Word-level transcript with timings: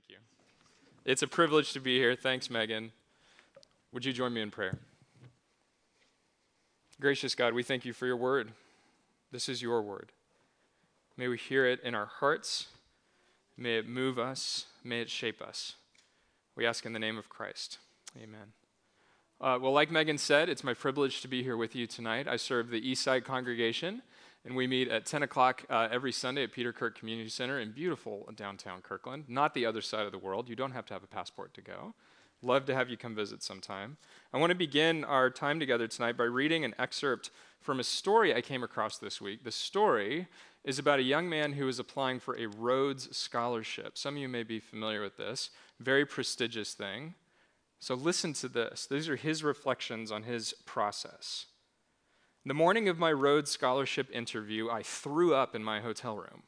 Thank 0.00 0.10
you. 0.10 0.16
It's 1.04 1.22
a 1.22 1.26
privilege 1.26 1.72
to 1.72 1.80
be 1.80 1.98
here. 1.98 2.14
Thanks, 2.14 2.48
Megan. 2.48 2.92
Would 3.92 4.04
you 4.04 4.12
join 4.12 4.32
me 4.32 4.40
in 4.40 4.50
prayer? 4.50 4.78
Gracious 7.00 7.34
God, 7.34 7.54
we 7.54 7.62
thank 7.62 7.84
you 7.84 7.92
for 7.92 8.06
your 8.06 8.16
word. 8.16 8.52
This 9.32 9.48
is 9.48 9.62
your 9.62 9.82
word. 9.82 10.12
May 11.16 11.28
we 11.28 11.38
hear 11.38 11.66
it 11.66 11.80
in 11.82 11.94
our 11.94 12.06
hearts. 12.06 12.68
May 13.56 13.78
it 13.78 13.88
move 13.88 14.18
us. 14.18 14.66
May 14.84 15.00
it 15.00 15.10
shape 15.10 15.42
us. 15.42 15.74
We 16.56 16.66
ask 16.66 16.86
in 16.86 16.92
the 16.92 16.98
name 16.98 17.18
of 17.18 17.28
Christ. 17.28 17.78
Amen. 18.16 18.52
Uh, 19.40 19.58
well, 19.60 19.72
like 19.72 19.90
Megan 19.90 20.18
said, 20.18 20.48
it's 20.48 20.64
my 20.64 20.74
privilege 20.74 21.22
to 21.22 21.28
be 21.28 21.42
here 21.42 21.56
with 21.56 21.74
you 21.74 21.86
tonight. 21.86 22.28
I 22.28 22.36
serve 22.36 22.68
the 22.68 22.80
Eastside 22.80 23.24
congregation, 23.24 24.02
and 24.44 24.56
we 24.56 24.66
meet 24.66 24.88
at 24.88 25.06
10 25.06 25.22
o'clock 25.22 25.64
uh, 25.68 25.88
every 25.90 26.12
Sunday 26.12 26.44
at 26.44 26.52
Peter 26.52 26.72
Kirk 26.72 26.98
Community 26.98 27.28
Center 27.28 27.60
in 27.60 27.72
beautiful 27.72 28.28
downtown 28.34 28.80
Kirkland, 28.80 29.24
not 29.28 29.54
the 29.54 29.66
other 29.66 29.82
side 29.82 30.06
of 30.06 30.12
the 30.12 30.18
world. 30.18 30.48
You 30.48 30.56
don't 30.56 30.72
have 30.72 30.86
to 30.86 30.94
have 30.94 31.02
a 31.02 31.08
passport 31.08 31.52
to 31.54 31.60
go. 31.60 31.94
Love 32.42 32.64
to 32.64 32.74
have 32.74 32.88
you 32.88 32.96
come 32.96 33.14
visit 33.14 33.42
sometime. 33.42 33.98
I 34.32 34.38
want 34.38 34.50
to 34.50 34.56
begin 34.56 35.04
our 35.04 35.28
time 35.28 35.60
together 35.60 35.86
tonight 35.86 36.16
by 36.16 36.24
reading 36.24 36.64
an 36.64 36.74
excerpt 36.78 37.30
from 37.60 37.80
a 37.80 37.84
story 37.84 38.34
I 38.34 38.40
came 38.40 38.62
across 38.62 38.96
this 38.96 39.20
week. 39.20 39.44
The 39.44 39.52
story 39.52 40.26
is 40.64 40.78
about 40.78 41.00
a 41.00 41.02
young 41.02 41.28
man 41.28 41.52
who 41.52 41.68
is 41.68 41.78
applying 41.78 42.18
for 42.18 42.38
a 42.38 42.46
Rhodes 42.46 43.14
Scholarship. 43.14 43.98
Some 43.98 44.16
of 44.16 44.22
you 44.22 44.28
may 44.28 44.42
be 44.42 44.58
familiar 44.58 45.02
with 45.02 45.18
this, 45.18 45.50
very 45.78 46.06
prestigious 46.06 46.72
thing. 46.72 47.14
So 47.78 47.94
listen 47.94 48.32
to 48.34 48.48
this. 48.48 48.86
These 48.86 49.08
are 49.08 49.16
his 49.16 49.42
reflections 49.42 50.10
on 50.10 50.22
his 50.22 50.54
process. 50.64 51.46
The 52.46 52.54
morning 52.54 52.88
of 52.88 52.98
my 52.98 53.12
Rhodes 53.12 53.50
Scholarship 53.50 54.08
interview, 54.10 54.70
I 54.70 54.82
threw 54.82 55.34
up 55.34 55.54
in 55.54 55.62
my 55.62 55.80
hotel 55.80 56.16
room. 56.16 56.42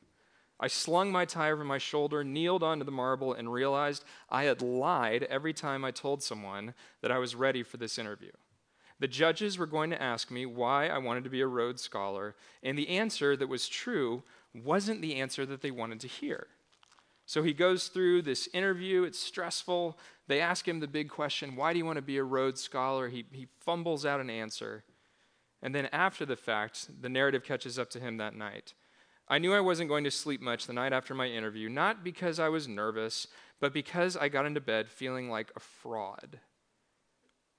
I 0.58 0.66
slung 0.66 1.12
my 1.12 1.26
tie 1.26 1.52
over 1.52 1.64
my 1.64 1.76
shoulder, 1.76 2.24
kneeled 2.24 2.62
onto 2.62 2.84
the 2.84 2.90
marble, 2.90 3.34
and 3.34 3.52
realized 3.52 4.02
I 4.30 4.44
had 4.44 4.62
lied 4.62 5.24
every 5.24 5.52
time 5.52 5.84
I 5.84 5.90
told 5.90 6.22
someone 6.22 6.72
that 7.02 7.12
I 7.12 7.18
was 7.18 7.34
ready 7.34 7.62
for 7.62 7.76
this 7.76 7.98
interview. 7.98 8.30
The 9.00 9.08
judges 9.08 9.58
were 9.58 9.66
going 9.66 9.90
to 9.90 10.00
ask 10.00 10.30
me 10.30 10.46
why 10.46 10.86
I 10.86 10.96
wanted 10.96 11.24
to 11.24 11.30
be 11.30 11.42
a 11.42 11.46
Rhodes 11.46 11.82
Scholar, 11.82 12.36
and 12.62 12.78
the 12.78 12.88
answer 12.88 13.36
that 13.36 13.48
was 13.48 13.68
true 13.68 14.22
wasn't 14.54 15.02
the 15.02 15.16
answer 15.16 15.44
that 15.44 15.60
they 15.60 15.70
wanted 15.70 16.00
to 16.00 16.08
hear. 16.08 16.46
So 17.26 17.42
he 17.42 17.52
goes 17.52 17.88
through 17.88 18.22
this 18.22 18.48
interview, 18.54 19.02
it's 19.02 19.18
stressful. 19.18 19.98
They 20.26 20.40
ask 20.40 20.66
him 20.66 20.80
the 20.80 20.88
big 20.88 21.10
question 21.10 21.54
why 21.54 21.74
do 21.74 21.78
you 21.78 21.84
want 21.84 21.96
to 21.96 22.02
be 22.02 22.16
a 22.16 22.24
Rhodes 22.24 22.62
Scholar? 22.62 23.08
He, 23.08 23.26
he 23.30 23.46
fumbles 23.60 24.06
out 24.06 24.20
an 24.20 24.30
answer. 24.30 24.84
And 25.62 25.74
then 25.74 25.88
after 25.92 26.26
the 26.26 26.36
fact, 26.36 26.88
the 27.00 27.08
narrative 27.08 27.44
catches 27.44 27.78
up 27.78 27.88
to 27.90 28.00
him 28.00 28.16
that 28.16 28.34
night. 28.34 28.74
I 29.28 29.38
knew 29.38 29.54
I 29.54 29.60
wasn't 29.60 29.88
going 29.88 30.04
to 30.04 30.10
sleep 30.10 30.42
much 30.42 30.66
the 30.66 30.72
night 30.72 30.92
after 30.92 31.14
my 31.14 31.26
interview, 31.26 31.68
not 31.68 32.02
because 32.02 32.40
I 32.40 32.48
was 32.48 32.66
nervous, 32.66 33.28
but 33.60 33.72
because 33.72 34.16
I 34.16 34.28
got 34.28 34.44
into 34.44 34.60
bed 34.60 34.90
feeling 34.90 35.30
like 35.30 35.52
a 35.54 35.60
fraud. 35.60 36.40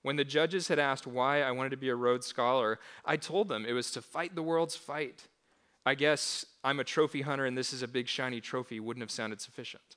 When 0.02 0.16
the 0.16 0.24
judges 0.24 0.68
had 0.68 0.78
asked 0.78 1.06
why 1.06 1.40
I 1.40 1.50
wanted 1.50 1.70
to 1.70 1.78
be 1.78 1.88
a 1.88 1.96
Rhodes 1.96 2.26
Scholar, 2.26 2.78
I 3.06 3.16
told 3.16 3.48
them 3.48 3.64
it 3.64 3.72
was 3.72 3.90
to 3.92 4.02
fight 4.02 4.34
the 4.34 4.42
world's 4.42 4.76
fight. 4.76 5.28
I 5.86 5.94
guess 5.94 6.44
I'm 6.62 6.78
a 6.78 6.84
trophy 6.84 7.22
hunter 7.22 7.46
and 7.46 7.56
this 7.56 7.72
is 7.72 7.82
a 7.82 7.88
big 7.88 8.06
shiny 8.06 8.42
trophy 8.42 8.80
wouldn't 8.80 9.02
have 9.02 9.10
sounded 9.10 9.40
sufficient. 9.40 9.96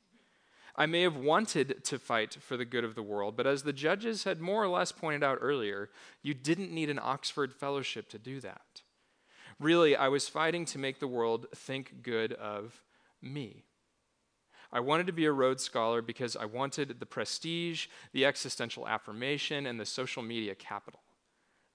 I 0.77 0.85
may 0.85 1.01
have 1.01 1.17
wanted 1.17 1.83
to 1.85 1.97
fight 1.97 2.37
for 2.39 2.55
the 2.55 2.65
good 2.65 2.83
of 2.83 2.93
the 2.93 3.01
world, 3.01 3.35
but 3.35 3.47
as 3.47 3.63
the 3.63 3.73
judges 3.73 4.25
had 4.25 4.39
more 4.39 4.63
or 4.63 4.67
less 4.67 4.91
pointed 4.91 5.23
out 5.23 5.39
earlier, 5.41 5.89
you 6.21 6.35
didn't 6.35 6.71
need 6.71 6.91
an 6.91 6.99
Oxford 7.01 7.51
fellowship 7.51 8.09
to 8.09 8.19
do 8.19 8.39
that. 8.41 8.81
Really, 9.59 9.95
I 9.95 10.07
was 10.07 10.27
fighting 10.27 10.65
to 10.65 10.77
make 10.77 10.99
the 10.99 11.07
world 11.07 11.47
think 11.55 12.03
good 12.03 12.31
of 12.33 12.83
me. 13.23 13.63
I 14.71 14.79
wanted 14.81 15.07
to 15.07 15.13
be 15.13 15.25
a 15.25 15.31
Rhodes 15.31 15.63
Scholar 15.63 16.03
because 16.03 16.35
I 16.35 16.45
wanted 16.45 16.99
the 16.99 17.05
prestige, 17.07 17.87
the 18.11 18.25
existential 18.25 18.87
affirmation, 18.87 19.65
and 19.65 19.79
the 19.79 19.85
social 19.85 20.21
media 20.21 20.53
capital. 20.53 20.99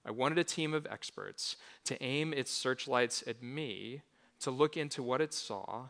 I 0.05 0.11
wanted 0.11 0.37
a 0.37 0.45
team 0.45 0.73
of 0.73 0.87
experts 0.89 1.57
to 1.85 2.01
aim 2.01 2.31
its 2.33 2.51
searchlights 2.51 3.23
at 3.27 3.43
me, 3.43 4.01
to 4.39 4.51
look 4.51 4.77
into 4.77 5.03
what 5.03 5.19
it 5.19 5.33
saw, 5.33 5.89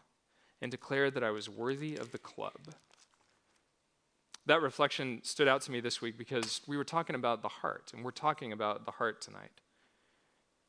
and 0.61 0.71
declare 0.71 1.11
that 1.11 1.23
I 1.23 1.31
was 1.31 1.49
worthy 1.49 1.95
of 1.95 2.11
the 2.11 2.17
club 2.17 2.73
that 4.45 4.61
reflection 4.61 5.21
stood 5.23 5.47
out 5.47 5.61
to 5.61 5.71
me 5.71 5.79
this 5.79 6.01
week 6.01 6.17
because 6.17 6.61
we 6.67 6.77
were 6.77 6.83
talking 6.83 7.15
about 7.15 7.41
the 7.41 7.47
heart, 7.47 7.91
and 7.93 8.03
we're 8.03 8.11
talking 8.11 8.51
about 8.51 8.85
the 8.85 8.91
heart 8.91 9.21
tonight. 9.21 9.61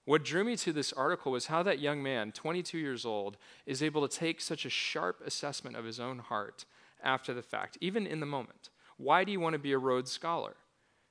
What 0.05 0.25
drew 0.25 0.45
me 0.45 0.57
to 0.59 0.73
this 0.73 0.93
article 0.93 1.33
was 1.33 1.47
how 1.47 1.63
that 1.63 1.81
young 1.81 2.03
man, 2.03 2.31
22 2.31 2.79
years 2.79 3.07
old, 3.07 3.37
is 3.65 3.83
able 3.83 4.07
to 4.07 4.19
take 4.19 4.41
such 4.41 4.67
a 4.67 4.71
sharp 4.71 5.23
assessment 5.25 5.77
of 5.77 5.85
his 5.85 5.99
own 5.99 6.19
heart 6.19 6.67
after 7.03 7.33
the 7.33 7.43
fact, 7.43 7.79
even 7.81 8.07
in 8.07 8.21
the 8.21 8.27
moment. 8.27 8.69
Why 8.97 9.25
do 9.25 9.33
you 9.33 9.41
want 9.41 9.55
to 9.55 9.59
be 9.59 9.73
a 9.73 9.79
Rhodes 9.79 10.13
Scholar? 10.13 10.57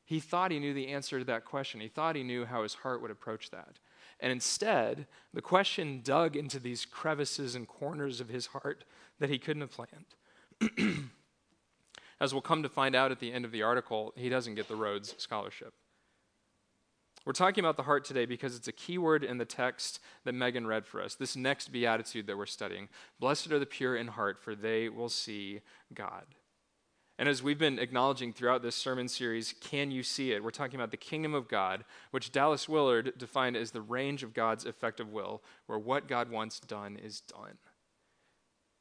He 0.06 0.20
thought 0.20 0.52
he 0.52 0.60
knew 0.60 0.74
the 0.74 0.90
answer 0.90 1.20
to 1.20 1.26
that 1.26 1.46
question. 1.46 1.82
He 1.82 1.88
thought 1.88 2.16
he 2.16 2.24
knew 2.24 2.46
how 2.46 2.64
his 2.64 2.76
heart 2.76 3.02
would 3.02 3.12
approach 3.12 3.50
that. 3.52 3.80
And 4.20 4.32
instead, 4.32 5.08
the 5.34 5.42
question 5.42 6.02
dug 6.04 6.36
into 6.36 6.60
these 6.60 6.86
crevices 6.86 7.56
and 7.56 7.68
corners 7.68 8.22
of 8.22 8.30
his 8.30 8.48
heart 8.48 8.84
that 9.20 9.30
he 9.30 9.40
couldn't 9.40 9.62
have 9.62 9.72
planned. 9.72 11.10
As 12.24 12.34
we'll 12.34 12.42
come 12.42 12.64
to 12.64 12.70
find 12.70 12.96
out 12.96 13.12
at 13.12 13.20
the 13.20 13.34
end 13.34 13.44
of 13.44 13.52
the 13.52 13.64
article, 13.64 14.14
he 14.16 14.30
doesn't 14.30 14.56
get 14.56 14.70
the 14.70 14.78
Rhodes 14.78 15.14
Scholarship. 15.18 15.74
We're 17.26 17.34
talking 17.34 17.62
about 17.62 17.76
the 17.76 17.84
heart 17.84 18.06
today 18.06 18.26
because 18.26 18.56
it's 18.56 18.70
a 18.70 18.72
key 18.72 18.98
word 18.98 19.26
in 19.26 19.40
the 19.40 19.46
text 19.46 20.00
that 20.24 20.32
Megan 20.32 20.66
read 20.66 20.88
for 20.88 21.02
us, 21.02 21.16
this 21.16 21.36
next 21.36 21.74
beatitude 21.74 22.26
that 22.28 22.38
we're 22.38 22.46
studying. 22.46 22.88
Blessed 23.20 23.52
are 23.52 23.60
the 23.60 23.66
pure 23.66 23.98
in 23.98 24.08
heart, 24.08 24.42
for 24.42 24.56
they 24.56 24.88
will 24.88 25.10
see 25.10 25.60
God. 25.94 26.24
And 27.20 27.28
as 27.28 27.44
we've 27.44 27.60
been 27.60 27.78
acknowledging 27.78 28.32
throughout 28.32 28.62
this 28.62 28.78
sermon 28.78 29.10
series, 29.10 29.54
can 29.60 29.92
you 29.92 30.02
see 30.02 30.32
it? 30.32 30.46
We're 30.46 30.52
talking 30.52 30.76
about 30.76 30.92
the 30.92 30.98
kingdom 30.98 31.34
of 31.34 31.50
God, 31.50 31.84
which 32.12 32.32
Dallas 32.32 32.70
Willard 32.70 33.16
defined 33.18 33.58
as 33.58 33.72
the 33.72 33.82
range 33.82 34.24
of 34.24 34.34
God's 34.34 34.64
effective 34.64 35.12
will, 35.12 35.44
where 35.66 35.78
what 35.78 36.08
God 36.08 36.32
wants 36.32 36.62
done 36.62 36.96
is 36.96 37.20
done. 37.20 37.58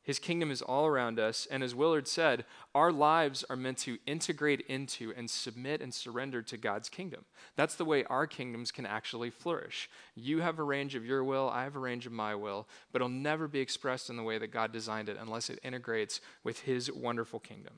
His 0.02 0.18
kingdom 0.18 0.50
is 0.50 0.62
all 0.62 0.86
around 0.86 1.20
us. 1.20 1.46
And 1.50 1.62
as 1.62 1.74
Willard 1.74 2.08
said, 2.08 2.44
our 2.74 2.90
lives 2.90 3.44
are 3.48 3.56
meant 3.56 3.78
to 3.78 3.98
integrate 4.04 4.62
into 4.62 5.12
and 5.16 5.30
submit 5.30 5.80
and 5.80 5.94
surrender 5.94 6.42
to 6.42 6.56
God's 6.56 6.88
kingdom. 6.88 7.24
That's 7.54 7.76
the 7.76 7.84
way 7.84 8.04
our 8.04 8.26
kingdoms 8.26 8.72
can 8.72 8.84
actually 8.84 9.30
flourish. 9.30 9.88
You 10.16 10.40
have 10.40 10.58
a 10.58 10.64
range 10.64 10.96
of 10.96 11.06
your 11.06 11.22
will, 11.22 11.48
I 11.48 11.62
have 11.62 11.76
a 11.76 11.80
range 11.80 12.06
of 12.06 12.12
my 12.12 12.34
will, 12.34 12.66
but 12.90 13.00
it'll 13.00 13.08
never 13.08 13.46
be 13.46 13.60
expressed 13.60 14.10
in 14.10 14.16
the 14.16 14.24
way 14.24 14.38
that 14.38 14.52
God 14.52 14.72
designed 14.72 15.08
it 15.08 15.18
unless 15.20 15.48
it 15.48 15.60
integrates 15.62 16.20
with 16.42 16.60
His 16.60 16.90
wonderful 16.90 17.38
kingdom. 17.38 17.74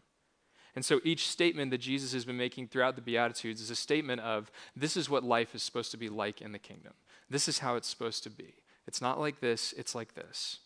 And 0.74 0.84
so 0.84 1.00
each 1.04 1.28
statement 1.28 1.70
that 1.70 1.78
Jesus 1.78 2.12
has 2.14 2.24
been 2.24 2.36
making 2.36 2.68
throughout 2.68 2.96
the 2.96 3.02
Beatitudes 3.02 3.60
is 3.60 3.70
a 3.70 3.76
statement 3.76 4.22
of 4.22 4.50
this 4.74 4.96
is 4.96 5.10
what 5.10 5.22
life 5.22 5.54
is 5.54 5.62
supposed 5.62 5.92
to 5.92 5.96
be 5.96 6.08
like 6.08 6.40
in 6.40 6.52
the 6.52 6.58
kingdom. 6.58 6.94
This 7.30 7.48
is 7.48 7.60
how 7.60 7.76
it's 7.76 7.88
supposed 7.88 8.22
to 8.24 8.30
be. 8.30 8.54
It's 8.86 9.00
not 9.00 9.20
like 9.20 9.40
this, 9.40 9.72
it's 9.76 9.94
like 9.94 10.14
this. 10.14 10.58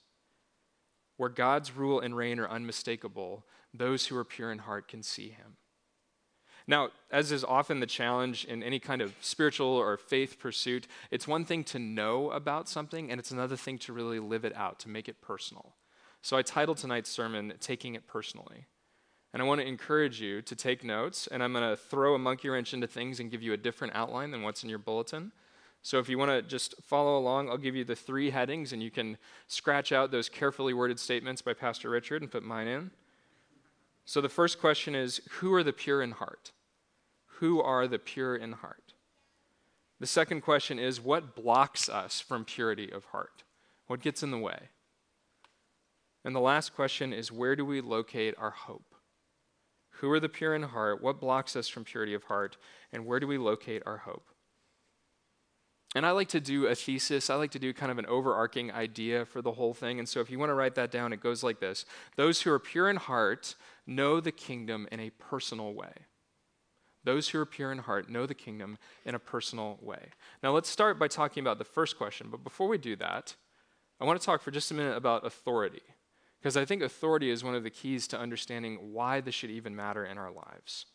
Where 1.19 1.29
God's 1.29 1.77
rule 1.77 2.01
and 2.01 2.17
reign 2.17 2.39
are 2.39 2.49
unmistakable, 2.49 3.45
those 3.75 4.07
who 4.07 4.17
are 4.17 4.25
pure 4.25 4.51
in 4.51 4.61
heart 4.61 4.89
can 4.89 5.03
see 5.03 5.29
him. 5.29 5.59
Now, 6.67 6.91
as 7.11 7.33
is 7.33 7.45
often 7.45 7.81
the 7.81 7.87
challenge 7.87 8.45
in 8.45 8.63
any 8.63 8.79
kind 8.79 9.03
of 9.03 9.15
spiritual 9.21 9.69
or 9.69 9.97
faith 9.97 10.39
pursuit, 10.39 10.87
it's 11.11 11.27
one 11.27 11.45
thing 11.45 11.65
to 11.65 11.79
know 11.79 12.31
about 12.31 12.69
something, 12.69 13.11
and 13.11 13.19
it's 13.19 13.31
another 13.31 13.57
thing 13.57 13.79
to 13.79 13.93
really 13.93 14.21
live 14.21 14.45
it 14.45 14.55
out, 14.55 14.79
to 14.81 14.89
make 14.89 15.09
it 15.09 15.21
personal. 15.21 15.75
So 16.21 16.37
I 16.37 16.43
titled 16.43 16.79
tonight's 16.79 17.11
sermon, 17.11 17.55
Taking 17.59 17.95
It 17.95 18.07
Personally. 18.07 18.67
And 19.33 19.43
I 19.43 19.47
want 19.47 19.61
to 19.61 19.67
encourage 19.67 20.21
you 20.21 20.41
to 20.43 20.55
take 20.55 20.85
notes, 20.85 21.27
and 21.27 21.43
I'm 21.43 21.53
going 21.53 21.69
to 21.69 21.77
throw 21.77 22.15
a 22.15 22.19
monkey 22.19 22.49
wrench 22.49 22.73
into 22.73 22.87
things 22.87 23.19
and 23.19 23.31
give 23.31 23.43
you 23.43 23.53
a 23.53 23.59
different 23.59 23.95
outline 23.95 24.31
than 24.31 24.43
what's 24.43 24.63
in 24.63 24.69
your 24.69 24.79
bulletin. 24.79 25.33
So 25.89 25.99
if 25.99 26.11
you 26.11 26.19
want 26.19 26.31
to 26.31 26.43
just 26.43 26.75
follow 26.83 27.17
along, 27.17 27.49
I'll 27.49 27.57
give 27.57 27.75
you 27.75 27.83
the 27.83 27.97
three 27.97 28.29
headings 28.29 28.75
and 28.75 28.83
you 28.83 28.91
can 28.91 29.17
scratch 29.47 29.91
out 29.91 30.11
those 30.11 30.29
carefully 30.29 30.75
worded 30.75 31.01
statements 31.01 31.41
by 31.41 31.55
Pastor 31.55 31.89
Richard 31.89 32.21
and 32.21 32.31
put 32.31 32.43
mine 32.43 32.69
in. 32.69 32.91
So 34.05 34.21
the 34.21 34.29
first 34.29 34.61
question 34.61 34.95
is 34.95 35.23
Who 35.39 35.55
are 35.55 35.63
the 35.63 35.73
pure 35.73 36.03
in 36.03 36.11
heart? 36.11 36.53
Who 37.39 37.63
are 37.63 37.89
the 37.89 37.99
pure 37.99 38.37
in 38.37 38.53
heart? 38.53 38.93
The 39.99 40.07
second 40.07 40.43
question 40.43 40.79
is 40.79 41.01
What 41.01 41.35
blocks 41.35 41.89
us 41.89 42.21
from 42.21 42.45
purity 42.45 42.93
of 42.93 43.07
heart? 43.07 43.43
What 43.87 44.03
gets 44.03 44.23
in 44.23 44.31
the 44.31 44.37
way? 44.37 44.69
And 46.23 46.37
the 46.37 46.41
last 46.41 46.75
question 46.75 47.15
is 47.15 47.33
Where 47.33 47.57
do 47.57 47.65
we 47.65 47.81
locate 47.81 48.35
our 48.37 48.51
hope? 48.51 48.95
Who 50.03 50.11
are 50.11 50.21
the 50.21 50.29
pure 50.29 50.55
in 50.55 50.65
heart? 50.65 51.03
What 51.03 51.19
blocks 51.19 51.57
us 51.57 51.67
from 51.67 51.85
purity 51.85 52.13
of 52.13 52.25
heart? 52.25 52.59
And 52.93 53.07
where 53.07 53.21
do 53.21 53.27
we 53.27 53.39
locate 53.39 53.83
our 53.87 53.97
hope? 53.97 54.27
And 55.95 56.05
I 56.05 56.11
like 56.11 56.29
to 56.29 56.41
do 56.41 56.67
a 56.67 56.75
thesis. 56.75 57.31
I 57.31 57.37
like 57.37 57.51
to 57.53 57.59
do 57.59 57.73
kind 57.73 57.91
of 57.91 57.99
an 57.99 58.07
overarching 58.07 58.71
idea 58.71 59.25
for 59.25 59.41
the 59.41 59.53
whole 59.53 59.73
thing. 59.73 59.99
And 59.99 60.09
so 60.09 60.21
if 60.21 60.31
you 60.31 60.39
want 60.39 60.51
to 60.51 60.55
write 60.55 60.75
that 60.75 60.91
down, 60.91 61.13
it 61.13 61.21
goes 61.21 61.43
like 61.43 61.61
this 61.61 61.87
Those 62.17 62.43
who 62.43 62.53
are 62.53 62.59
pure 62.59 62.91
in 62.91 62.97
heart 62.97 63.55
know 63.87 64.21
the 64.21 64.33
kingdom 64.33 64.87
in 64.93 65.01
a 65.01 65.11
personal 65.11 65.73
way. 65.73 65.93
Those 67.05 67.31
who 67.31 67.39
are 67.39 67.47
pure 67.47 67.73
in 67.73 67.79
heart 67.79 68.11
know 68.11 68.27
the 68.27 68.35
kingdom 68.35 68.77
in 69.07 69.15
a 69.15 69.19
personal 69.19 69.79
way. 69.81 70.11
Now, 70.43 70.53
let's 70.53 70.69
start 70.69 70.99
by 70.99 71.09
talking 71.09 71.41
about 71.41 71.59
the 71.59 71.65
first 71.65 71.97
question. 71.97 72.29
But 72.31 72.45
before 72.45 72.69
we 72.69 72.77
do 72.77 72.97
that, 72.97 73.35
I 74.01 74.05
want 74.05 74.21
to 74.21 74.27
talk 74.27 74.43
for 74.43 74.51
just 74.51 74.71
a 74.71 74.75
minute 74.75 74.97
about 74.97 75.25
authority. 75.25 75.83
Because 76.39 76.57
I 76.57 76.65
think 76.65 76.83
authority 76.83 77.31
is 77.31 77.43
one 77.43 77.55
of 77.55 77.65
the 77.65 77.71
keys 77.71 78.07
to 78.09 78.19
understanding 78.19 78.93
why 78.93 79.21
this 79.21 79.35
should 79.35 79.51
even 79.51 79.75
matter 79.75 80.05
in 80.05 80.19
our 80.19 80.31
lives. 80.31 80.87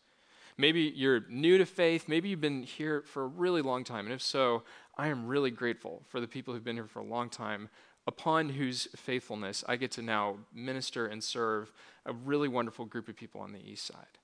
Maybe 0.58 0.94
you're 0.96 1.22
new 1.30 1.58
to 1.58 1.66
faith, 1.66 2.08
maybe 2.08 2.30
you've 2.30 2.42
been 2.42 2.64
here 2.64 3.02
for 3.08 3.24
a 3.24 3.28
really 3.28 3.62
long 3.62 3.84
time, 3.84 4.06
and 4.06 4.14
if 4.14 4.22
so, 4.22 4.64
I 4.96 5.08
am 5.08 5.28
really 5.28 5.52
grateful 5.52 6.04
for 6.08 6.20
the 6.20 6.28
people 6.28 6.54
who've 6.54 6.64
been 6.64 6.76
here 6.76 6.88
for 6.88 7.00
a 7.00 7.06
long 7.06 7.30
time, 7.30 7.70
upon 8.06 8.50
whose 8.50 8.88
faithfulness 8.96 9.64
I 9.68 9.76
get 9.78 9.92
to 9.92 10.02
now 10.02 10.38
minister 10.54 11.08
and 11.08 11.24
serve 11.24 11.72
a 12.06 12.14
really 12.14 12.48
wonderful 12.48 12.86
group 12.86 13.08
of 13.08 13.16
people 13.16 13.42
on 13.42 13.54
the 13.54 13.66
east 13.66 13.86
side. 13.86 14.18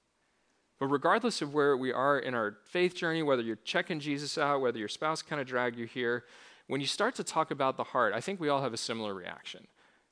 But 0.79 0.87
regardless 0.87 1.41
of 1.41 1.53
where 1.53 1.75
we 1.75 1.91
are 1.91 2.19
in 2.19 2.33
our 2.33 2.57
faith 2.65 2.95
journey, 2.95 3.23
whether 3.23 3.41
you're 3.41 3.57
checking 3.57 3.99
Jesus 3.99 4.37
out, 4.37 4.61
whether 4.61 4.79
your 4.79 4.87
spouse 4.87 5.21
kind 5.21 5.41
of 5.41 5.47
dragged 5.47 5.77
you 5.77 5.85
here, 5.85 6.25
when 6.67 6.81
you 6.81 6.87
start 6.87 7.15
to 7.15 7.23
talk 7.23 7.51
about 7.51 7.77
the 7.77 7.83
heart, 7.83 8.13
I 8.13 8.21
think 8.21 8.39
we 8.39 8.49
all 8.49 8.61
have 8.61 8.73
a 8.73 8.77
similar 8.77 9.13
reaction. 9.13 9.67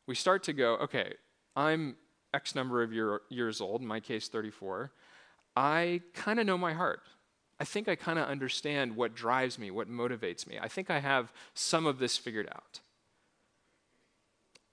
We 0.07 0.15
start 0.15 0.43
to 0.43 0.53
go, 0.53 0.75
okay, 0.77 1.13
I'm 1.55 1.95
X 2.33 2.55
number 2.55 2.83
of 2.83 2.91
year, 2.91 3.21
years 3.29 3.61
old, 3.61 3.81
in 3.81 3.87
my 3.87 3.99
case, 3.99 4.27
34. 4.27 4.91
I 5.55 6.01
kind 6.13 6.39
of 6.39 6.45
know 6.45 6.57
my 6.57 6.73
heart. 6.73 7.01
I 7.59 7.63
think 7.63 7.87
I 7.87 7.95
kind 7.95 8.19
of 8.19 8.27
understand 8.27 8.95
what 8.95 9.15
drives 9.15 9.57
me, 9.57 9.71
what 9.71 9.89
motivates 9.89 10.47
me. 10.47 10.59
I 10.61 10.67
think 10.67 10.89
I 10.89 10.99
have 10.99 11.31
some 11.53 11.85
of 11.85 11.97
this 11.97 12.17
figured 12.17 12.47
out. 12.53 12.81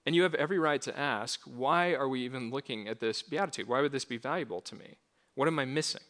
And 0.05 0.15
you 0.15 0.21
have 0.21 0.35
every 0.35 0.59
right 0.59 0.81
to 0.83 0.97
ask, 0.97 1.41
why 1.45 1.93
are 1.95 2.07
we 2.07 2.21
even 2.21 2.51
looking 2.51 2.87
at 2.87 2.99
this 2.99 3.23
beatitude? 3.23 3.67
Why 3.67 3.81
would 3.81 3.91
this 3.91 4.05
be 4.05 4.17
valuable 4.17 4.61
to 4.61 4.75
me? 4.75 4.97
What 5.33 5.47
am 5.47 5.57
I 5.57 5.65
missing? 5.65 6.03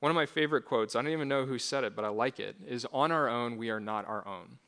One 0.00 0.10
of 0.10 0.16
my 0.16 0.26
favorite 0.26 0.66
quotes, 0.66 0.94
I 0.94 1.00
don't 1.00 1.12
even 1.12 1.28
know 1.28 1.46
who 1.46 1.58
said 1.58 1.84
it, 1.84 1.96
but 1.96 2.04
I 2.04 2.08
like 2.08 2.38
it, 2.38 2.56
is 2.66 2.86
On 2.92 3.10
our 3.12 3.28
own, 3.28 3.56
we 3.56 3.70
are 3.70 3.80
not 3.80 4.06
our 4.06 4.26
own. 4.26 4.58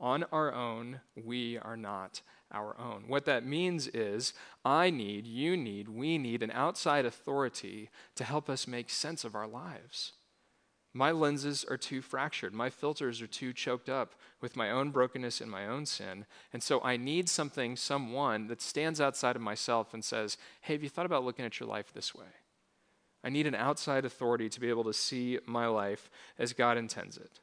On 0.00 0.24
our 0.30 0.52
own, 0.54 1.00
we 1.16 1.58
are 1.58 1.76
not 1.76 2.22
our 2.52 2.78
own. 2.78 3.04
What 3.08 3.24
that 3.24 3.44
means 3.44 3.88
is, 3.88 4.32
I 4.64 4.90
need, 4.90 5.26
you 5.26 5.56
need, 5.56 5.88
we 5.88 6.18
need 6.18 6.42
an 6.42 6.52
outside 6.52 7.04
authority 7.04 7.90
to 8.14 8.24
help 8.24 8.48
us 8.48 8.68
make 8.68 8.90
sense 8.90 9.24
of 9.24 9.34
our 9.34 9.48
lives. 9.48 10.12
My 10.94 11.10
lenses 11.10 11.64
are 11.68 11.76
too 11.76 12.00
fractured. 12.00 12.54
My 12.54 12.70
filters 12.70 13.20
are 13.20 13.26
too 13.26 13.52
choked 13.52 13.88
up 13.88 14.14
with 14.40 14.56
my 14.56 14.70
own 14.70 14.90
brokenness 14.90 15.40
and 15.40 15.50
my 15.50 15.66
own 15.66 15.84
sin. 15.84 16.26
And 16.52 16.62
so 16.62 16.80
I 16.82 16.96
need 16.96 17.28
something, 17.28 17.76
someone 17.76 18.46
that 18.46 18.62
stands 18.62 19.00
outside 19.00 19.36
of 19.36 19.42
myself 19.42 19.92
and 19.92 20.04
says, 20.04 20.38
Hey, 20.62 20.74
have 20.74 20.82
you 20.82 20.88
thought 20.88 21.06
about 21.06 21.24
looking 21.24 21.44
at 21.44 21.60
your 21.60 21.68
life 21.68 21.92
this 21.92 22.14
way? 22.14 22.26
I 23.22 23.28
need 23.28 23.46
an 23.46 23.54
outside 23.54 24.04
authority 24.04 24.48
to 24.48 24.60
be 24.60 24.68
able 24.68 24.84
to 24.84 24.92
see 24.92 25.38
my 25.44 25.66
life 25.66 26.08
as 26.38 26.52
God 26.52 26.78
intends 26.78 27.16
it. 27.16 27.40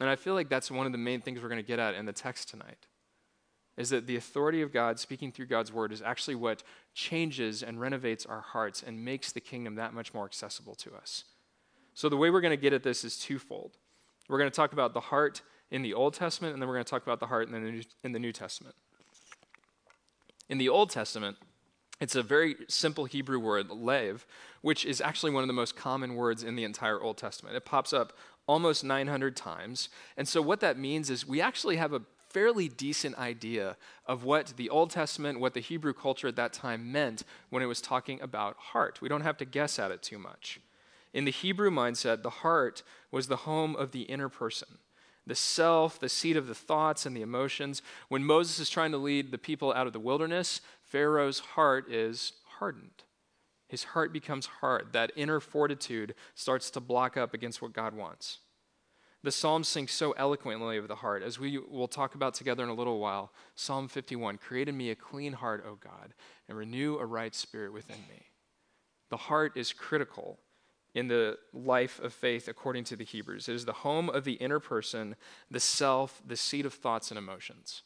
And 0.00 0.10
I 0.10 0.16
feel 0.16 0.34
like 0.34 0.48
that's 0.48 0.70
one 0.70 0.86
of 0.86 0.92
the 0.92 0.98
main 0.98 1.20
things 1.20 1.40
we're 1.40 1.48
going 1.48 1.62
to 1.62 1.66
get 1.66 1.78
at 1.78 1.94
in 1.94 2.06
the 2.06 2.12
text 2.12 2.48
tonight. 2.48 2.86
Is 3.76 3.90
that 3.90 4.06
the 4.06 4.16
authority 4.16 4.62
of 4.62 4.72
God 4.72 4.98
speaking 4.98 5.32
through 5.32 5.46
God's 5.46 5.72
word 5.72 5.92
is 5.92 6.00
actually 6.00 6.34
what 6.34 6.62
changes 6.94 7.62
and 7.62 7.80
renovates 7.80 8.24
our 8.24 8.40
hearts 8.40 8.82
and 8.82 9.04
makes 9.04 9.32
the 9.32 9.40
kingdom 9.40 9.74
that 9.74 9.92
much 9.92 10.14
more 10.14 10.24
accessible 10.24 10.74
to 10.76 10.94
us. 10.94 11.24
So, 11.92 12.08
the 12.08 12.16
way 12.16 12.30
we're 12.30 12.40
going 12.40 12.56
to 12.56 12.56
get 12.56 12.72
at 12.72 12.82
this 12.82 13.04
is 13.04 13.18
twofold. 13.18 13.76
We're 14.28 14.38
going 14.38 14.50
to 14.50 14.56
talk 14.56 14.72
about 14.72 14.94
the 14.94 15.00
heart 15.00 15.42
in 15.70 15.82
the 15.82 15.94
Old 15.94 16.14
Testament, 16.14 16.52
and 16.52 16.62
then 16.62 16.68
we're 16.68 16.74
going 16.74 16.84
to 16.84 16.90
talk 16.90 17.02
about 17.02 17.20
the 17.20 17.26
heart 17.26 17.48
in 17.48 17.52
the 17.52 17.60
New, 17.60 17.82
in 18.02 18.12
the 18.12 18.18
New 18.18 18.32
Testament. 18.32 18.74
In 20.48 20.58
the 20.58 20.68
Old 20.68 20.90
Testament, 20.90 21.36
it's 22.00 22.14
a 22.14 22.22
very 22.22 22.56
simple 22.68 23.06
Hebrew 23.06 23.38
word, 23.38 23.70
lev, 23.70 24.26
which 24.60 24.84
is 24.84 25.00
actually 25.00 25.32
one 25.32 25.42
of 25.42 25.46
the 25.46 25.54
most 25.54 25.76
common 25.76 26.14
words 26.14 26.42
in 26.42 26.54
the 26.54 26.64
entire 26.64 27.00
Old 27.00 27.16
Testament. 27.16 27.56
It 27.56 27.64
pops 27.64 27.92
up 27.92 28.12
almost 28.46 28.84
900 28.84 29.36
times. 29.36 29.88
And 30.16 30.26
so, 30.26 30.40
what 30.40 30.60
that 30.60 30.78
means 30.78 31.10
is 31.10 31.26
we 31.26 31.40
actually 31.40 31.76
have 31.76 31.92
a 31.92 32.02
fairly 32.30 32.68
decent 32.68 33.16
idea 33.16 33.76
of 34.04 34.24
what 34.24 34.54
the 34.56 34.68
Old 34.68 34.90
Testament, 34.90 35.40
what 35.40 35.54
the 35.54 35.60
Hebrew 35.60 35.94
culture 35.94 36.28
at 36.28 36.36
that 36.36 36.52
time 36.52 36.92
meant 36.92 37.22
when 37.50 37.62
it 37.62 37.66
was 37.66 37.80
talking 37.80 38.20
about 38.20 38.56
heart. 38.58 39.00
We 39.00 39.08
don't 39.08 39.22
have 39.22 39.38
to 39.38 39.44
guess 39.44 39.78
at 39.78 39.90
it 39.90 40.02
too 40.02 40.18
much. 40.18 40.60
In 41.14 41.24
the 41.24 41.30
Hebrew 41.30 41.70
mindset, 41.70 42.22
the 42.22 42.28
heart 42.28 42.82
was 43.10 43.28
the 43.28 43.36
home 43.36 43.74
of 43.74 43.92
the 43.92 44.02
inner 44.02 44.28
person, 44.28 44.68
the 45.26 45.34
self, 45.34 45.98
the 45.98 46.10
seat 46.10 46.36
of 46.36 46.46
the 46.46 46.54
thoughts 46.54 47.06
and 47.06 47.16
the 47.16 47.22
emotions. 47.22 47.80
When 48.08 48.22
Moses 48.22 48.58
is 48.58 48.68
trying 48.68 48.92
to 48.92 48.98
lead 48.98 49.30
the 49.30 49.38
people 49.38 49.72
out 49.72 49.86
of 49.86 49.94
the 49.94 50.00
wilderness, 50.00 50.60
Pharaoh's 50.82 51.38
heart 51.38 51.90
is 51.90 52.34
hardened. 52.58 53.04
His 53.68 53.84
heart 53.84 54.12
becomes 54.12 54.46
hard. 54.46 54.92
That 54.92 55.12
inner 55.16 55.40
fortitude 55.40 56.14
starts 56.34 56.70
to 56.70 56.80
block 56.80 57.16
up 57.16 57.34
against 57.34 57.60
what 57.60 57.72
God 57.72 57.94
wants. 57.94 58.38
The 59.22 59.32
Psalms 59.32 59.66
sing 59.66 59.88
so 59.88 60.12
eloquently 60.12 60.76
of 60.76 60.86
the 60.86 60.96
heart, 60.96 61.22
as 61.22 61.38
we 61.38 61.58
will 61.58 61.88
talk 61.88 62.14
about 62.14 62.34
together 62.34 62.62
in 62.62 62.68
a 62.68 62.74
little 62.74 63.00
while. 63.00 63.32
Psalm 63.56 63.88
51 63.88 64.38
Create 64.38 64.68
in 64.68 64.76
me 64.76 64.90
a 64.90 64.94
clean 64.94 65.32
heart, 65.32 65.64
O 65.66 65.74
God, 65.74 66.14
and 66.48 66.56
renew 66.56 66.96
a 66.98 67.04
right 67.04 67.34
spirit 67.34 67.72
within 67.72 67.98
me. 68.08 68.26
The 69.10 69.16
heart 69.16 69.56
is 69.56 69.72
critical 69.72 70.38
in 70.94 71.08
the 71.08 71.38
life 71.52 71.98
of 72.00 72.12
faith 72.12 72.48
according 72.48 72.84
to 72.84 72.96
the 72.96 73.04
Hebrews. 73.04 73.48
It 73.48 73.54
is 73.54 73.64
the 73.64 73.72
home 73.72 74.08
of 74.08 74.24
the 74.24 74.34
inner 74.34 74.60
person, 74.60 75.16
the 75.50 75.60
self, 75.60 76.22
the 76.24 76.36
seat 76.36 76.64
of 76.64 76.74
thoughts 76.74 77.10
and 77.10 77.18
emotions. 77.18 77.82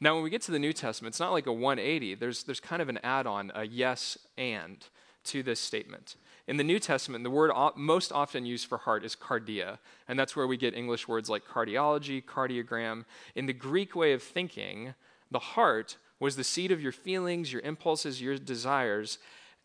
Now, 0.00 0.14
when 0.14 0.24
we 0.24 0.30
get 0.30 0.42
to 0.42 0.52
the 0.52 0.58
New 0.58 0.72
Testament, 0.72 1.12
it's 1.12 1.20
not 1.20 1.32
like 1.32 1.46
a 1.46 1.52
180. 1.52 2.16
There's, 2.16 2.42
there's 2.42 2.60
kind 2.60 2.82
of 2.82 2.88
an 2.88 2.98
add 3.02 3.26
on, 3.26 3.50
a 3.54 3.66
yes 3.66 4.18
and 4.36 4.84
to 5.24 5.42
this 5.42 5.58
statement. 5.58 6.16
In 6.46 6.58
the 6.58 6.64
New 6.64 6.78
Testament, 6.78 7.24
the 7.24 7.30
word 7.30 7.50
most 7.76 8.12
often 8.12 8.46
used 8.46 8.66
for 8.66 8.78
heart 8.78 9.04
is 9.04 9.16
cardia, 9.16 9.78
and 10.06 10.18
that's 10.18 10.36
where 10.36 10.46
we 10.46 10.56
get 10.56 10.74
English 10.74 11.08
words 11.08 11.28
like 11.28 11.44
cardiology, 11.44 12.22
cardiogram. 12.22 13.04
In 13.34 13.46
the 13.46 13.52
Greek 13.52 13.96
way 13.96 14.12
of 14.12 14.22
thinking, 14.22 14.94
the 15.30 15.40
heart 15.40 15.96
was 16.20 16.36
the 16.36 16.44
seat 16.44 16.70
of 16.70 16.80
your 16.80 16.92
feelings, 16.92 17.52
your 17.52 17.62
impulses, 17.62 18.22
your 18.22 18.38
desires, 18.38 19.18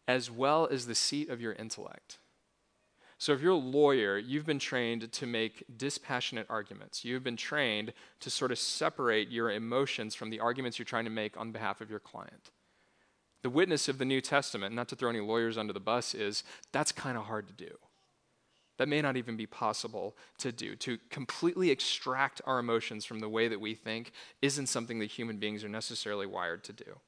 as 0.07 0.31
well 0.31 0.67
as 0.71 0.87
the 0.87 0.95
seat 0.95 1.29
of 1.29 1.39
your 1.39 1.53
intellect. 1.53 2.17
So, 3.21 3.33
if 3.33 3.41
you're 3.43 3.51
a 3.51 3.55
lawyer, 3.55 4.17
you've 4.17 4.47
been 4.47 4.57
trained 4.57 5.11
to 5.11 5.27
make 5.27 5.63
dispassionate 5.77 6.47
arguments. 6.49 7.05
You've 7.05 7.23
been 7.23 7.37
trained 7.37 7.93
to 8.19 8.31
sort 8.31 8.51
of 8.51 8.57
separate 8.57 9.29
your 9.29 9.51
emotions 9.51 10.15
from 10.15 10.31
the 10.31 10.39
arguments 10.39 10.79
you're 10.79 10.87
trying 10.87 11.03
to 11.03 11.11
make 11.11 11.37
on 11.37 11.51
behalf 11.51 11.81
of 11.81 11.91
your 11.91 11.99
client. 11.99 12.49
The 13.43 13.51
witness 13.51 13.87
of 13.87 13.99
the 13.99 14.05
New 14.05 14.21
Testament, 14.21 14.73
not 14.73 14.87
to 14.87 14.95
throw 14.95 15.11
any 15.11 15.19
lawyers 15.19 15.55
under 15.55 15.71
the 15.71 15.79
bus, 15.79 16.15
is 16.15 16.43
that's 16.71 16.91
kind 16.91 17.15
of 17.15 17.25
hard 17.25 17.45
to 17.45 17.53
do. 17.53 17.77
That 18.79 18.89
may 18.89 19.03
not 19.03 19.17
even 19.17 19.37
be 19.37 19.45
possible 19.45 20.17
to 20.39 20.51
do. 20.51 20.75
To 20.77 20.97
completely 21.11 21.69
extract 21.69 22.41
our 22.47 22.57
emotions 22.57 23.05
from 23.05 23.19
the 23.19 23.29
way 23.29 23.47
that 23.47 23.61
we 23.61 23.75
think 23.75 24.13
isn't 24.41 24.65
something 24.65 24.97
that 24.97 25.11
human 25.11 25.37
beings 25.37 25.63
are 25.63 25.69
necessarily 25.69 26.25
wired 26.25 26.63
to 26.63 26.73
do. 26.73 26.99